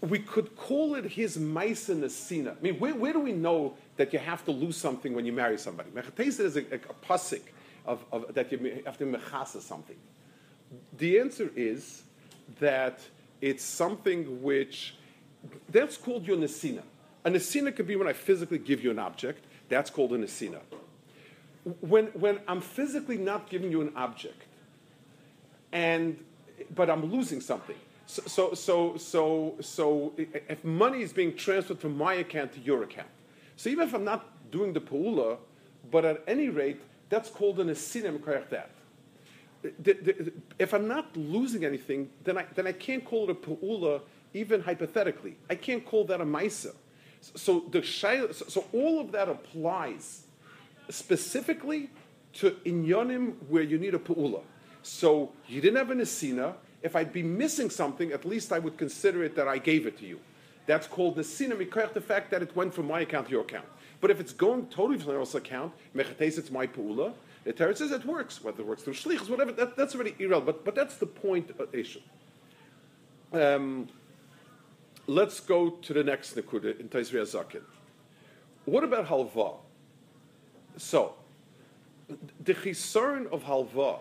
[0.00, 2.56] we could call it his Maisa Nasina.
[2.56, 5.32] I mean, where, where do we know that you have to lose something when you
[5.32, 5.90] marry somebody?
[5.90, 7.38] Mechatesa is a, a, a
[7.86, 9.96] of, of that you have to mechasa something?
[10.98, 12.02] The answer is
[12.60, 13.00] that
[13.40, 14.94] it's something which
[15.70, 16.82] that's called your nesina.
[17.24, 19.44] A nesina could be when I physically give you an object.
[19.68, 20.60] That's called a nesina.
[21.80, 24.44] When, when I'm physically not giving you an object,
[25.72, 26.22] and
[26.74, 27.76] but I'm losing something.
[28.06, 32.82] So, so, so, so, so if money is being transferred from my account to your
[32.82, 33.08] account,
[33.56, 35.36] so even if I'm not doing the pu'ula,
[35.90, 38.70] but at any rate, that's called an asinim that.
[40.58, 44.00] If I'm not losing anything, then I, then I can't call it a pu'ula
[44.34, 45.36] even hypothetically.
[45.50, 46.74] I can't call that a maisa.
[47.34, 50.22] So, the so, so all of that applies
[50.88, 51.90] specifically
[52.34, 54.42] to inyanim where you need a pu'ula.
[54.88, 56.54] So you didn't have an asina.
[56.82, 59.98] If I'd be missing something, at least I would consider it that I gave it
[59.98, 60.18] to you.
[60.66, 63.42] That's called the sina mikoyach, the fact that it went from my account to your
[63.42, 63.66] account.
[64.00, 67.12] But if it's going totally from else's account, mechates, it's my pu'ula.
[67.44, 69.52] The Torah says it works, whether it works through shlichus, whatever.
[69.52, 70.46] That, that's already irrelevant.
[70.46, 72.00] But, but that's the point of issue.
[73.32, 73.88] Um,
[75.06, 77.62] let's go to the next nekuda in Taisri Zakin.
[78.64, 79.56] What about halva?
[80.76, 81.14] So,
[82.44, 83.98] the chisaron of halva,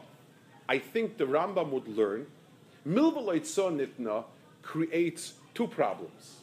[0.69, 2.27] I think the Rambam would learn,
[2.87, 4.25] milvalait nitna
[4.61, 6.41] creates two problems.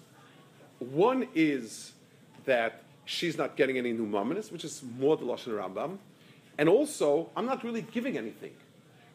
[0.79, 1.93] One is
[2.47, 5.99] that she's not getting any new mamanis, which is more the Lashon Rambam,
[6.57, 8.53] and also I'm not really giving anything.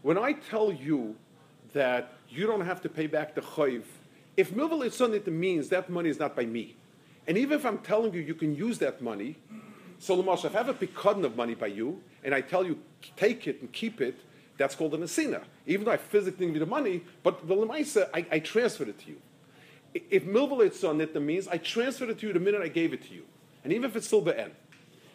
[0.01, 1.15] When I tell you
[1.73, 3.83] that you don't have to pay back the chayv,
[4.37, 6.75] if milvalait nitna means that money is not by me,
[7.27, 9.37] and even if I'm telling you you can use that money,
[9.97, 12.79] so Lamash, if I have a pikadon of money by you, and I tell you
[13.17, 14.17] take it and keep it,
[14.59, 15.41] that's called an asina.
[15.65, 18.99] Even though I physically give you the money, but the lemaisa, I, I transferred it
[18.99, 19.21] to you.
[20.11, 22.93] If milvalet's on it, that means I transferred it to you the minute I gave
[22.93, 23.23] it to you.
[23.63, 24.51] And even if it's still be'en.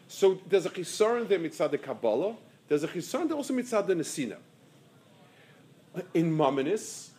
[0.08, 2.36] So there's a chisaron there mitzad the Kabbalah,
[2.68, 4.38] there's a chisaron there also mitzad the Nesina.
[6.14, 7.10] In Maminis,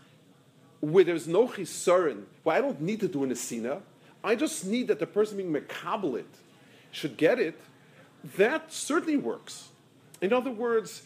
[0.81, 3.81] where there's no chisaron, well, I don't need to do a Nesina,
[4.23, 6.25] I just need that the person being mekabelit
[6.91, 7.59] should get it,
[8.37, 9.69] that certainly works.
[10.21, 11.03] In other words,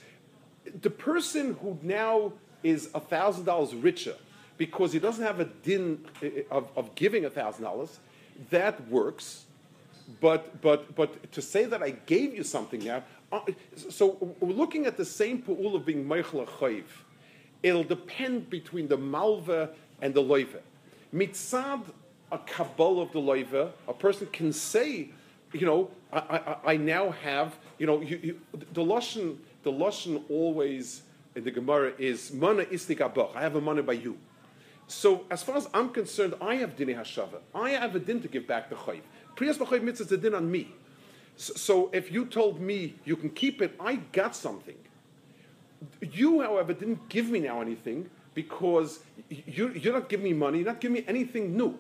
[0.82, 4.16] the person who now is a $1,000 richer
[4.58, 6.06] because he doesn't have a din
[6.52, 7.90] of, of giving $1,000,
[8.50, 9.46] that works.
[10.20, 13.42] But, but, but to say that I gave you something now, uh,
[13.90, 16.86] so we're looking at the same pool of being Meichel Chayiv.
[17.62, 19.70] It'll depend between the Malva
[20.02, 20.60] and the Loive.
[21.14, 21.84] Mitzad,
[22.32, 25.10] a Kabbalah of the Loive, a person can say,
[25.54, 28.42] you know, I, I, I now have, you know, you, you,
[28.74, 31.04] the Lashon the lashon always
[31.36, 33.02] in the Gemara is mana istik
[33.36, 34.18] I have a money by you.
[34.88, 37.40] So as far as I'm concerned, I have dini hashava.
[37.54, 39.02] I have a din to give back the chayiv.
[39.36, 40.74] Priyas b'chayiv mitzvah is a din on me.
[41.38, 44.78] So, so if you told me you can keep it, I got something.
[46.02, 50.58] You, however, didn't give me now anything because you, you're not giving me money.
[50.60, 51.78] You're not giving me anything new.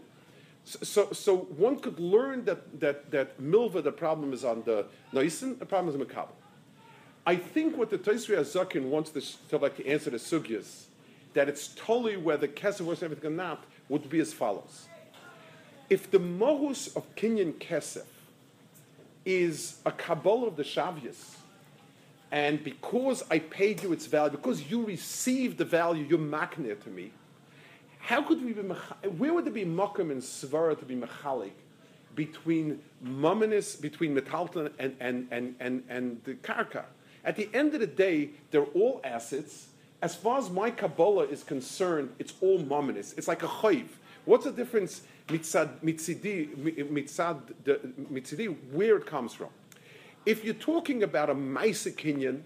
[0.63, 5.57] So, so, one could learn that that that milva the problem is on the noisen,
[5.57, 6.38] the problem is on the.
[7.29, 10.85] I think what the Tosri Azakin wants to, to like to answer the sugyas,
[11.35, 14.87] that it's totally whether kesef works everything or not, would be as follows.
[15.91, 18.07] If the mohus of Kenyan kesef
[19.25, 21.35] is a kabbalah of the Shavyas,
[22.31, 26.89] and because I paid you its value, because you received the value, you're maknir to
[26.89, 27.11] me,
[27.99, 31.51] how could we be, where would there be makom and svara to be mechalik
[32.15, 36.85] between mumminis, between metalton and, and, and, and, and the karka?
[37.23, 39.67] At the end of the day, they're all assets.
[40.01, 43.13] As far as my Kabbalah is concerned, it's all mominous.
[43.17, 43.88] It's like a chayv.
[44.25, 46.55] What's the difference mitzad, mitzidi,
[46.89, 47.41] mitzad,
[48.12, 49.49] mitzidi, where it comes from?
[50.25, 52.41] If you're talking about a Maisa Kinyan,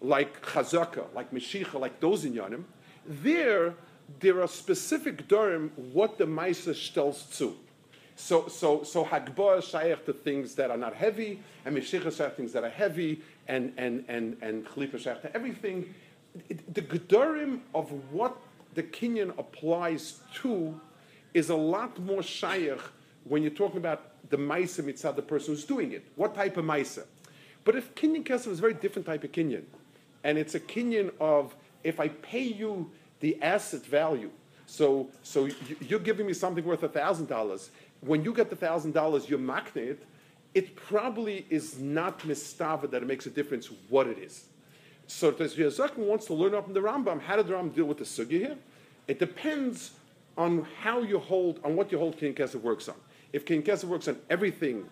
[0.00, 2.64] like Chazaka, like Meshicha, like those inyanim,
[3.06, 3.74] there,
[4.20, 7.56] there are specific durim what the Maisa tells to.
[8.16, 12.52] So, so, so Hagbah is to things that are not heavy, and Meshicha is things
[12.52, 14.66] that are heavy, and and and and
[14.98, 15.94] shaykh everything.
[16.48, 18.36] The gedorim of what
[18.74, 20.80] the Kenyan applies to
[21.32, 22.80] is a lot more shaykh
[23.24, 26.04] when you're talking about the Maisa mitzvah, the person who's doing it.
[26.16, 27.04] What type of Maisa?
[27.64, 29.64] But if Kenyan Kesef is a very different type of Kenyan,
[30.24, 32.90] and it's a Kenyan of if I pay you
[33.20, 34.30] the asset value,
[34.66, 35.48] so so
[35.80, 37.70] you're giving me something worth a thousand dollars
[38.06, 40.02] when you get the thousand dollars, you're it
[40.76, 44.44] probably is not mistava that it makes a difference what it is.
[45.06, 47.98] So Yazak wants to learn up in the Rambam, how did the Rambam deal with
[47.98, 48.56] the sugya here?
[49.06, 49.92] It depends
[50.38, 52.96] on how you hold, on what you hold King Kesef works on.
[53.32, 54.88] If King Kesef works on everything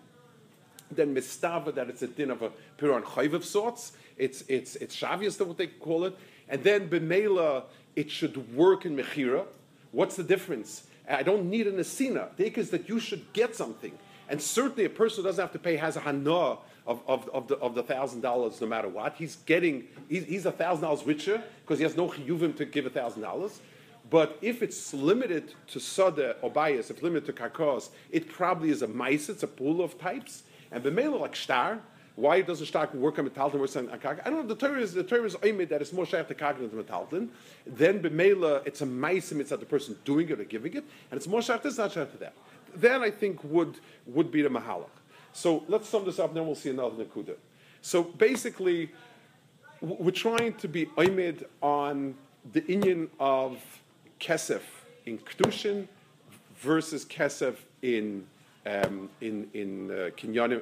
[0.95, 3.93] then mistava that it's a din of a piron chayv of sorts.
[4.17, 6.17] It's it's it's shavius that what they call it,
[6.49, 7.63] and then b'meila
[7.95, 9.45] it should work in mechira.
[9.91, 10.83] What's the difference?
[11.09, 12.35] I don't need an asina.
[12.37, 13.97] The is that you should get something,
[14.29, 17.47] and certainly a person who doesn't have to pay has a hana of, of, of
[17.47, 19.15] the of the thousand dollars no matter what.
[19.15, 22.89] He's getting he's, a thousand dollars richer because he has no chiyuvim to give a
[22.89, 23.61] thousand dollars.
[24.09, 28.81] But if it's limited to sada or bias, if limited to kakos, it probably is
[28.81, 30.43] a mice, it's a pool of types.
[30.71, 31.79] And b'meila like star,
[32.15, 34.21] why does a star work on metalton than kag?
[34.25, 34.53] I don't know.
[34.53, 36.75] The Torah is the Torah is oimid that it's more shaykh to kag than to
[36.75, 37.29] metalton.
[37.65, 41.17] Then b'meila, it's a mice, it's not the person doing it or giving it, and
[41.17, 41.63] it's more shaykh.
[41.63, 42.33] It's not shaykh to that.
[42.75, 44.89] Then I think would would be the mahalach.
[45.33, 47.35] So let's sum this up, then we'll see another nakuda.
[47.81, 48.91] So basically,
[49.81, 52.15] we're trying to be oimid on
[52.51, 53.57] the inyan of
[54.19, 54.61] kesef
[55.05, 55.87] in kedushin
[56.57, 58.25] versus kesef in
[58.65, 60.61] um, in in uh, kinyanim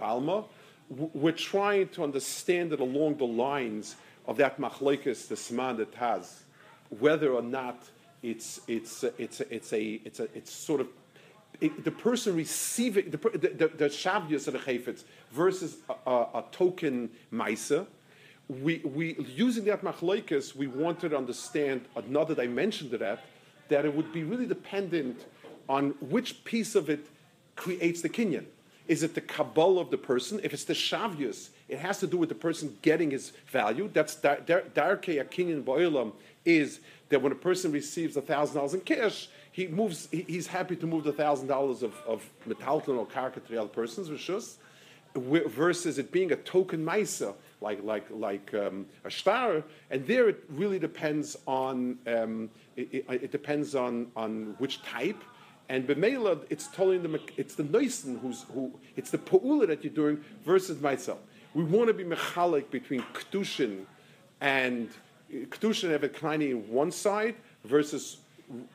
[0.00, 0.44] balma.
[0.88, 3.96] We're trying to understand it along the lines
[4.26, 6.44] of that machlekes the sman that has,
[6.88, 7.82] whether or not
[8.22, 10.88] it's it's it's it's a it's a it's sort of
[11.60, 16.20] it, the person receiving the the, the, the shavyas of the chayfetz versus a, a,
[16.34, 17.86] a token maisa
[18.48, 23.24] we, we using that machloikas, we wanted to understand another dimension to that,
[23.68, 25.24] that it would be really dependent
[25.68, 27.06] on which piece of it
[27.56, 28.44] creates the kinyan.
[28.86, 30.40] Is it the kabbalah of the person?
[30.42, 33.88] If it's the shavyus, it has to do with the person getting his value.
[33.90, 36.12] That's darke a kinyan boilam
[36.44, 40.08] is that when a person receives a thousand dollars in cash, he moves.
[40.10, 43.68] he's happy to move the thousand dollars of of metalton or karka to the other
[43.68, 44.56] person's rishus,
[45.14, 50.42] versus it being a token maisa like like like um, a star, and there it
[50.48, 55.22] really depends on um, it, it, depends on on which type.
[55.68, 59.92] And b'meila, it's telling them it's the noisen who's who it's the pa'ula that you're
[59.92, 61.20] doing versus myself.
[61.54, 63.84] We want to be mechalik between kedushin
[64.40, 64.90] and
[65.32, 68.18] kedushin evet kleini on one side versus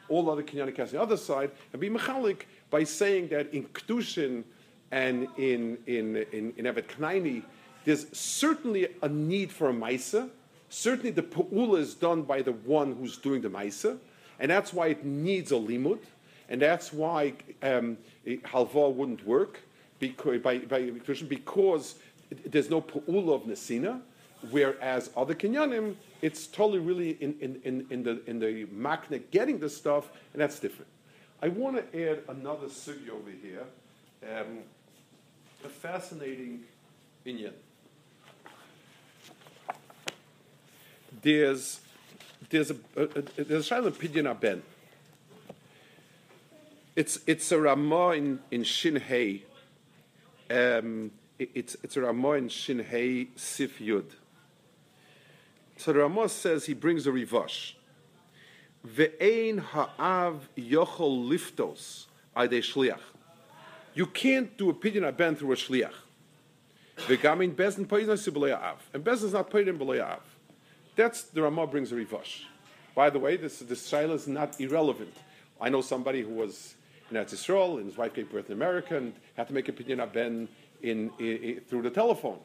[0.07, 4.43] all other kinyanik on the other side, and be mechalik by saying that in kedushin
[4.91, 7.43] and in in in, in evet kleini
[7.85, 10.29] there's certainly a need for a Maisa.
[10.69, 13.97] Certainly the Pa'ula is done by the one who's doing the Maisa,
[14.39, 15.99] and that's why it needs a limud,
[16.49, 19.61] and that's why um, halva wouldn't work
[19.99, 21.95] because, by, by, because
[22.45, 24.01] there's no Pa'ula of Nesina,
[24.51, 29.59] whereas other Kenyanim, it's totally really in, in, in, in the, in the makna getting
[29.59, 30.89] the stuff, and that's different.
[31.41, 33.63] I want to add another sugi over here,
[34.23, 34.59] um,
[35.63, 36.63] a fascinating
[37.25, 37.53] inyan.
[41.21, 41.79] there's
[42.49, 44.61] there's a, a, a there's a Shiloh Pidyon Aben.
[46.95, 49.41] It's it's a Ramah in in Shin Hei.
[50.49, 54.05] Um, it, it's it's a Ramah in Shin Hei Sif Yud.
[55.79, 57.71] So the Ramah says he brings a rivash.
[58.85, 62.99] Ve'ein ha'av yochol liftos ade shliach.
[63.93, 65.93] You can't do a pidyon aben through a shliach.
[66.97, 68.89] Ve'gamin bezin poizon av.
[68.93, 70.19] And bezin is not poizon av.
[70.97, 72.41] That's the Ramah brings a rivash.
[72.93, 75.15] By the way, this this shaila is not irrelevant.
[75.61, 76.75] I know somebody who was
[77.09, 79.71] in Eretz Yisrael and his wife gave birth in America and had to make a
[79.71, 80.49] pidyon ben
[80.81, 82.39] in, in, in, through the telephone.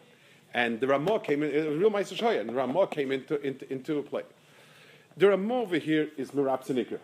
[0.55, 3.71] And the Ramah came in, it was real Meister Shoya, and Ramah came into, into,
[3.73, 4.23] into play.
[5.17, 7.01] The Ramah over here is Mirab Tzanikra.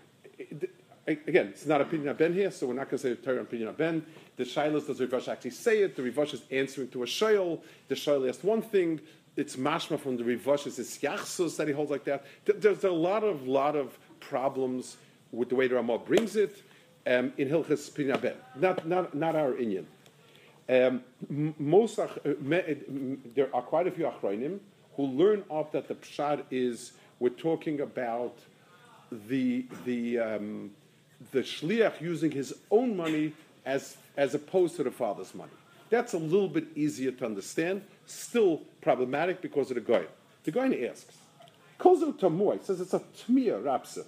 [1.07, 3.69] Again, it's not a of ben here, so we're not going to say Torah opinion
[3.69, 4.07] of ben.
[4.37, 5.97] The Shilas does Rivash actually say it.
[5.97, 7.61] The Rivash is answering to a Shail.
[7.89, 9.01] The Shail asked one thing
[9.37, 12.25] it's mashma from the Rivashis, it's Yachsus that he holds like that.
[12.45, 14.97] There's a lot of lot of problems
[15.33, 16.63] with the way the Ramah brings it
[17.07, 18.37] um, in Hilchas Pinabet.
[18.57, 19.87] Not, not, not our Inyan.
[20.71, 21.03] Um,
[21.59, 22.07] most uh,
[23.35, 24.61] there are quite a few Achroinim
[24.95, 28.39] who learn off that the pshad is we're talking about
[29.11, 30.71] the the um,
[31.33, 33.33] the shliach using his own money
[33.67, 35.51] as as opposed to the father's money.
[35.89, 40.07] That's a little bit easier to understand still problematic because of the Goy.
[40.45, 41.17] The Goy asks,
[41.81, 44.05] Kozu Tamuai says it's a Tmia Rapsa.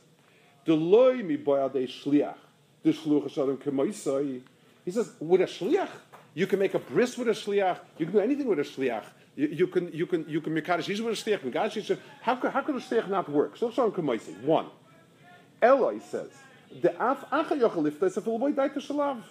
[0.65, 2.37] The loy mi boyade shliach.
[2.85, 4.43] The shluch kemoisai.
[4.85, 5.89] He says, with a shliach,
[6.35, 7.79] you can make a bris with a shliach.
[7.99, 9.05] You can do anything with a shliach.
[9.37, 11.41] You, you can you can you can make with a shliach.
[11.41, 13.57] Mekadosh how could how could a shliach not work?
[13.57, 14.43] So shalom kemoisai.
[14.43, 14.67] One.
[15.61, 16.31] Eloi says
[16.81, 19.23] the af acha a daita shalav.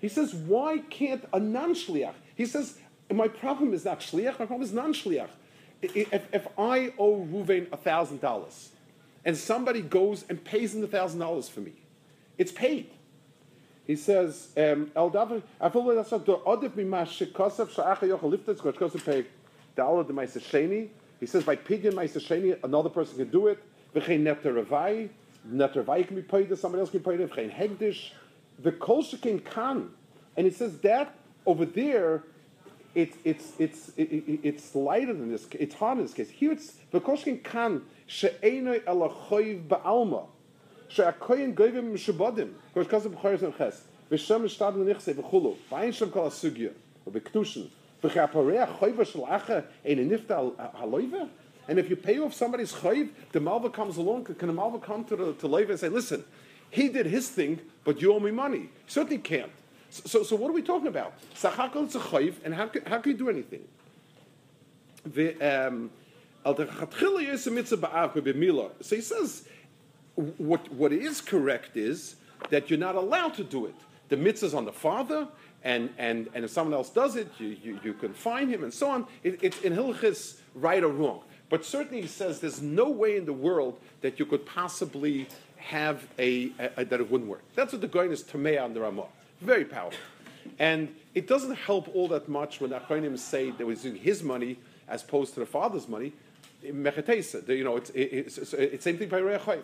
[0.00, 2.14] He says, why can't a non shliach?
[2.34, 2.78] He says
[3.12, 5.28] my problem is not shliach, my problem is non-shliach.
[5.82, 8.70] If, if I owe Ruvain thousand dollars,
[9.24, 11.72] and somebody goes and pays him the thousand dollars for me,
[12.38, 12.90] it's paid.
[13.86, 16.48] He says, um, I that's not Yochel.
[21.20, 23.62] He says, by Pidyon Maisa Sheni, another person can do it.
[23.94, 25.08] V'chein Netter Ravai,
[25.48, 28.10] Netter Ravai can be paid, somebody else can be paid, V'chein Hegdish.
[28.58, 29.90] The Kol Shekin Kan.
[30.36, 31.14] And he says that
[31.46, 32.24] over there,
[32.94, 35.46] it's it's it's it, it, it's lighter than this.
[35.52, 36.30] It's harder in this case.
[36.30, 40.26] Here it's the v'koshkin kan she'enoi elachoiv ba'alma
[40.96, 46.72] goyvim mishubadim kosh kasem b'choyes and ches v'shem mishtad l'nichse v'chulu v'ayin shem kol asugya
[47.08, 47.68] v'bektushin
[48.02, 51.28] v'chapareach choyva shalacha ein nifta haloiva
[51.66, 54.24] and if you pay off somebody's choiv, the malva comes along.
[54.24, 56.22] Can the malva come to the to Levi and say, "Listen,
[56.70, 58.58] he did his thing, but you owe me money"?
[58.58, 59.50] He certainly can't.
[59.88, 61.14] So, so what are we talking about?
[61.34, 63.64] Sachakol is a chayv, and how, how can you do anything?
[65.06, 65.90] The, Um,
[66.46, 66.62] so
[68.96, 69.48] he says,
[70.16, 72.16] what, what is correct is
[72.50, 73.74] that you're not allowed to do it.
[74.08, 75.28] The mitzvah is on the father,
[75.62, 78.72] and, and, and if someone else does it, you, you, you can fine him, and
[78.72, 79.06] so on.
[79.22, 81.22] It, it's in Hilchis right or wrong.
[81.48, 86.06] But certainly he says there's no way in the world that you could possibly have
[86.18, 87.42] a, a, a that it wouldn't work.
[87.54, 89.06] That's what the going is Tamei on the Ramah.
[89.40, 89.98] Very powerful.
[90.58, 94.58] And it doesn't help all that much when Achronim say they were using his money
[94.88, 96.12] as opposed to the father's money.
[96.64, 99.62] Mechatesa, you know, it's, it's, it's, it's same thing by Reachayim.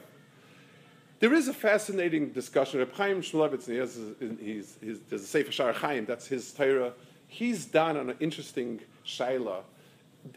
[1.21, 2.81] There is a fascinating discussion.
[2.81, 3.99] Reb Chaim Shmulevitz, he has,
[4.41, 6.93] he's, he's, there's a Sefer Shar Chaim, that's his Torah.
[7.29, 9.63] He's done an interesting shaila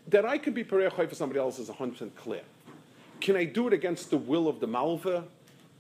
[0.08, 2.42] that I could be Parei for somebody else is 100% clear.
[3.20, 5.24] Can I do it against the will of the Malva?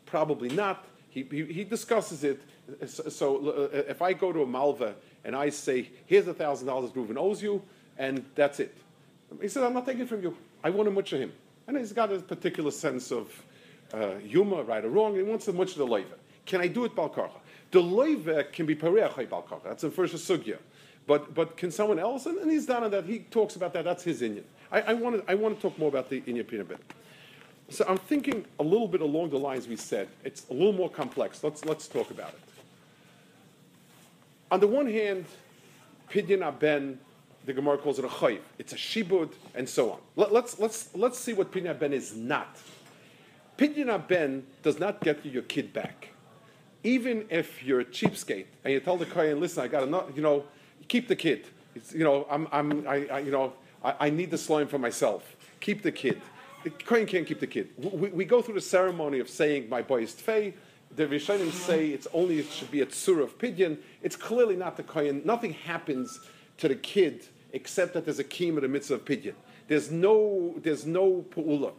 [0.05, 0.85] Probably not.
[1.09, 2.41] He, he, he discusses it
[2.87, 4.95] so uh, if I go to a Malva
[5.25, 7.61] and I say, here's a thousand dollars Reuven owes you,
[7.97, 8.75] and that's it.
[9.41, 10.35] He says, I'm not taking it from you.
[10.63, 11.33] I want to much him.
[11.67, 13.29] And he's got a particular sense of
[13.93, 15.15] uh, humor, right or wrong.
[15.15, 16.17] He wants to much the loiva.
[16.45, 17.39] Can I do it balkarcha?
[17.71, 19.63] The loiva can be pareachai balkarcha.
[19.63, 20.57] That's the first sugya.
[21.05, 22.25] But, but can someone else?
[22.25, 23.05] And, and he's done on that.
[23.05, 23.83] He talks about that.
[23.83, 24.43] That's his inyan.
[24.71, 26.79] I, I, want to, I want to talk more about the inyan a bit.
[27.69, 30.07] So I'm thinking a little bit along the lines we said.
[30.23, 31.43] It's a little more complex.
[31.43, 32.39] Let's, let's talk about it.
[34.51, 35.25] On the one hand,
[36.09, 36.99] Pidyon Aben,
[37.45, 38.39] the Gemara calls it a chayv.
[38.59, 39.99] It's a shibud, and so on.
[40.15, 42.57] Let, us let's, let's, let's see what Pidyon Aben is not.
[43.63, 46.09] Pidyon Aben does not get you your kid back.
[46.83, 50.21] Even if you're a cheapskate and you tell the kohen, listen, I got to, you
[50.21, 50.43] know,
[50.89, 51.47] keep the kid.
[51.73, 54.77] It's, you know, I'm, I'm, I, I you know, I, I, need the slime for
[54.77, 55.37] myself.
[55.61, 56.21] Keep the kid.
[56.65, 57.69] The kohen can't keep the kid.
[57.77, 60.55] We, we go through the ceremony of saying my boy is tfei,
[60.93, 63.77] the Rishonim say it's only it should be a tzur of pidyon.
[64.01, 65.21] It's clearly not the kohen.
[65.23, 66.19] Nothing happens
[66.57, 69.35] to the kid except that there's a kiyum of the mitzvah of pidyon.
[69.69, 71.71] There's no there's no pu'ula.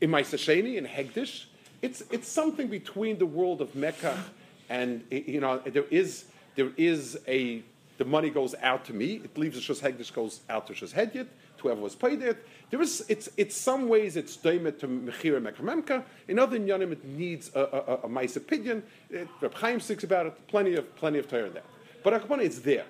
[0.00, 1.46] In my sasheni in Hegdish,
[1.82, 4.24] it's it's something between the world of Mecca
[4.68, 6.26] and you know there is
[6.56, 7.62] there is a
[7.98, 9.20] the money goes out to me.
[9.24, 11.26] It leaves the Shus Hegdish goes out to Shus Hedyet,
[11.58, 12.46] to whoever was paid it.
[12.70, 16.04] There is, it's, it's some ways it's doimet to Mechira Mekamemka.
[16.28, 18.84] In other Nyanim, it needs a, a, a, nice opinion.
[19.10, 20.46] It, uh, Reb Chaim speaks about it.
[20.46, 21.64] Plenty of plenty of Torah there.
[22.04, 22.84] But Akbana, it's there.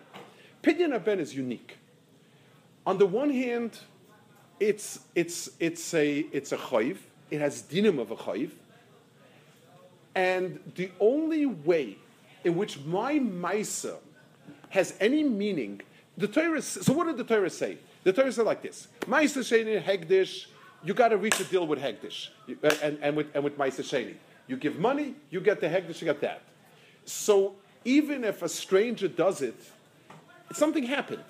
[0.63, 1.79] Pidyon Aben is unique.
[2.87, 3.79] On the one hand,
[4.61, 6.99] it's it's it's a it's a chayiv.
[7.31, 8.51] It has dinim of a chayiv.
[10.15, 11.97] And the only way
[12.45, 13.97] in which my Maisa
[14.71, 15.81] has any meaning,
[16.17, 16.63] the Torah.
[16.63, 17.79] So what did the Torah say?
[18.05, 20.47] The Torah said like this: Ma'aser Sheni Hegdish.
[20.85, 22.29] You got to reach a deal with Hegdish
[22.63, 24.15] uh, and, and with and with Ma'aser Sheni.
[24.47, 26.43] You give money, you get the Hegdish, you get that.
[27.05, 27.55] So
[27.85, 29.59] even if a stranger does it,
[30.53, 31.25] something happened.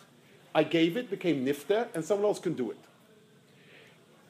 [0.55, 2.79] I gave it, became nifta, and someone else can do it.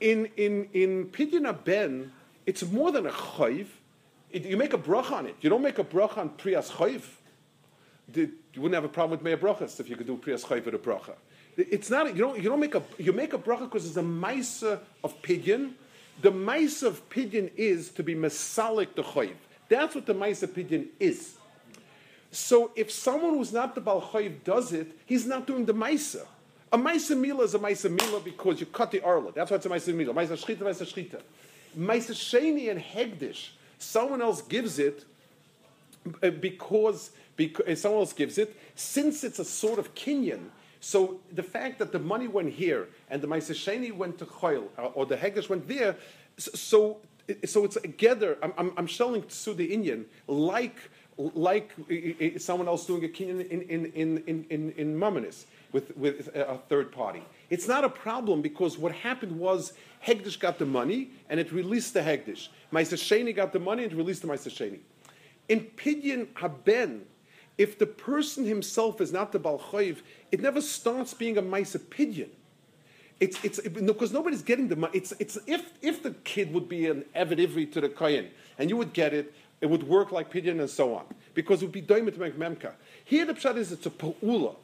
[0.00, 2.12] In in in Pidyon Ben,
[2.46, 3.66] it's more than a chayv.
[4.30, 5.36] you make a bracha on it.
[5.40, 7.02] You don't make a bracha on priyas chayv.
[8.14, 10.74] You wouldn't have a problem with mea brachas if you could do priyas chayv with
[10.74, 11.14] a bracha.
[11.56, 14.02] It's not you don't you don't make a you make a bracha because it's a
[14.02, 15.72] ma'isa of pidyon.
[16.22, 19.34] The ma'isa of pidyon is to be mesalik the chayiv.
[19.68, 21.36] That's what the ma'isa pidyon is.
[22.30, 26.24] So if someone who's not the bal chayiv does it, he's not doing the ma'isa.
[26.72, 29.32] A ma'isa mila is a ma'isa mila because you cut the arla.
[29.32, 30.12] That's why it's a ma'isa mila.
[30.12, 31.20] Ma'isa shchita, ma'isa shchita.
[31.78, 33.50] Ma'isa sheni and hegdish.
[33.78, 35.04] Someone else gives it
[36.22, 38.54] uh, because, because someone else gives it.
[38.74, 40.50] Since it's a sort of kinyan,
[40.80, 44.68] so the fact that the money went here and the Maisa Sheni went to Choil,
[44.78, 45.96] uh, or the Hegdish went there,
[46.38, 46.98] so
[47.44, 48.38] so it's together.
[48.42, 50.76] I'm, I'm, I'm selling to the Indian like
[51.16, 51.72] like
[52.38, 54.98] someone else doing a kinyan in in in in in, in
[55.72, 57.22] with with uh, a third party.
[57.50, 59.72] It's not a problem because what happened was
[60.06, 62.48] Hegdish got the money and it released the Hegdish.
[62.72, 64.78] Maisa got the money and released the Maisa
[65.48, 67.02] In Pidyon Haben,
[67.56, 69.98] if the person himself is not the Balchoiv,
[70.30, 72.28] it never starts being a Maisa Pidyon.
[73.20, 74.96] It's, it's, because nobody's getting the money.
[74.96, 78.70] It's, it's, if, if the kid would be an Evid Ivri to the Kohen, and
[78.70, 81.04] you would get it, it would work like Pidyon and so on,
[81.34, 82.74] because it would be Doimit Memka.
[83.04, 84.54] Here the Pshat is it's a Pa'ula,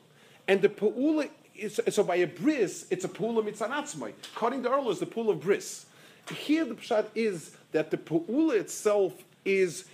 [0.48, 4.12] and the Pa'ula is, so by a bris, it's a Pa'ula Mitzanatzmai.
[4.34, 5.86] Cutting the Earl is the pool of bris.
[6.28, 9.12] Here the Pshat is that the Pa'ula itself
[9.44, 9.84] is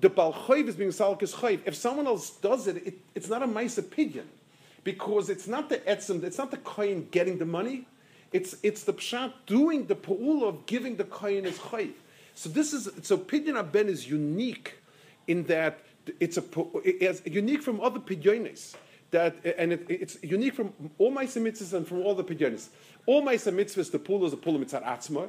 [0.00, 1.60] the Balchayv is being Salkis Chayv.
[1.64, 4.28] If someone else does it, it, it's not a nice opinion
[4.82, 7.86] because it's not the etzim, it's not the kohen getting the money.
[8.32, 11.92] It's it's the pshat doing the paul of giving the kohen his chayv.
[12.34, 14.74] So this is so pidyon aben is unique
[15.26, 15.80] in that
[16.20, 16.44] it's a
[16.84, 18.74] it's unique from other pidyonis.
[19.14, 22.66] That and it, it's unique from all my mitzvahs and from all the pidyonis.
[23.06, 25.28] All my mitzvahs, the pool is a pool mitzvah atzma.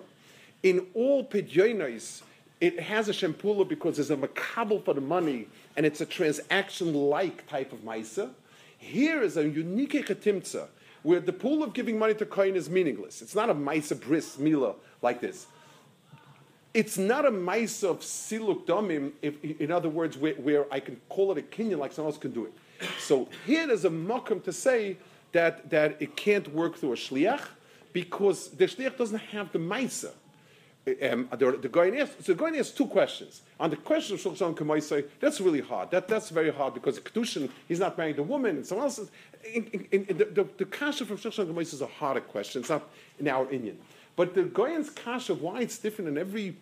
[0.64, 2.24] In all pidyonis,
[2.60, 7.46] it has a shempula because there's a makabel for the money and it's a transaction-like
[7.46, 8.32] type of ma'isa.
[8.80, 10.66] Here is a unique chetimtza
[11.04, 13.22] where the pool of giving money to Kohen is meaningless.
[13.22, 14.74] It's not a ma'isa bris mila
[15.04, 15.46] like this.
[16.74, 21.00] It's not a ma'isa of siluk domim, if, in other words, where, where, I can
[21.08, 22.54] call it a kinyan like someone else can do it.
[22.99, 24.97] So here there's a makam to say
[25.32, 27.41] that, that it can't work through a shliach
[27.93, 30.11] because the shliach doesn't have the ma'isa
[30.88, 33.41] um, the, the asks, so the guy asks two questions.
[33.59, 35.89] On the question of Shulchan Kamaisai, that's really hard.
[35.91, 39.09] That, that's very hard because Kedushin, he's not married a woman, and someone else is.
[39.51, 42.61] In, in, in, the, the, the kasha from Shulchan is a harder question.
[42.61, 42.88] It's not
[43.19, 43.78] in our Indian.
[44.15, 46.55] But the Gaon's kasha, of why it's different in every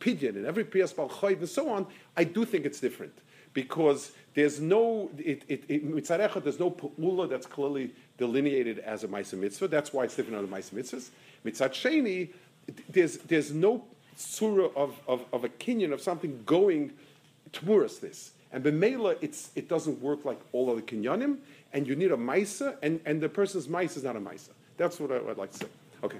[0.00, 1.86] pidyon, in every Piyas Balchayv, and so on,
[2.16, 3.12] I do think it's different.
[3.52, 6.06] Because there's no, it, it, it,
[6.44, 9.68] there's no pu'ula that's clearly delineated as a Maisa Mitzvah.
[9.68, 11.08] That's why it's different on the Maisa Mitzvahs.
[11.44, 12.30] Mitzat Sheni,
[12.88, 13.84] there's, there's no
[14.16, 16.92] surah of, of, of a kinyan of something going
[17.52, 18.32] towards this.
[18.52, 21.38] And Bemela, it's it doesn't work like all other kinyanim,
[21.72, 24.50] and you need a maisa, and, and the person's maisa is not a maisa.
[24.76, 25.66] That's what I, would like to say.
[26.02, 26.18] Okay.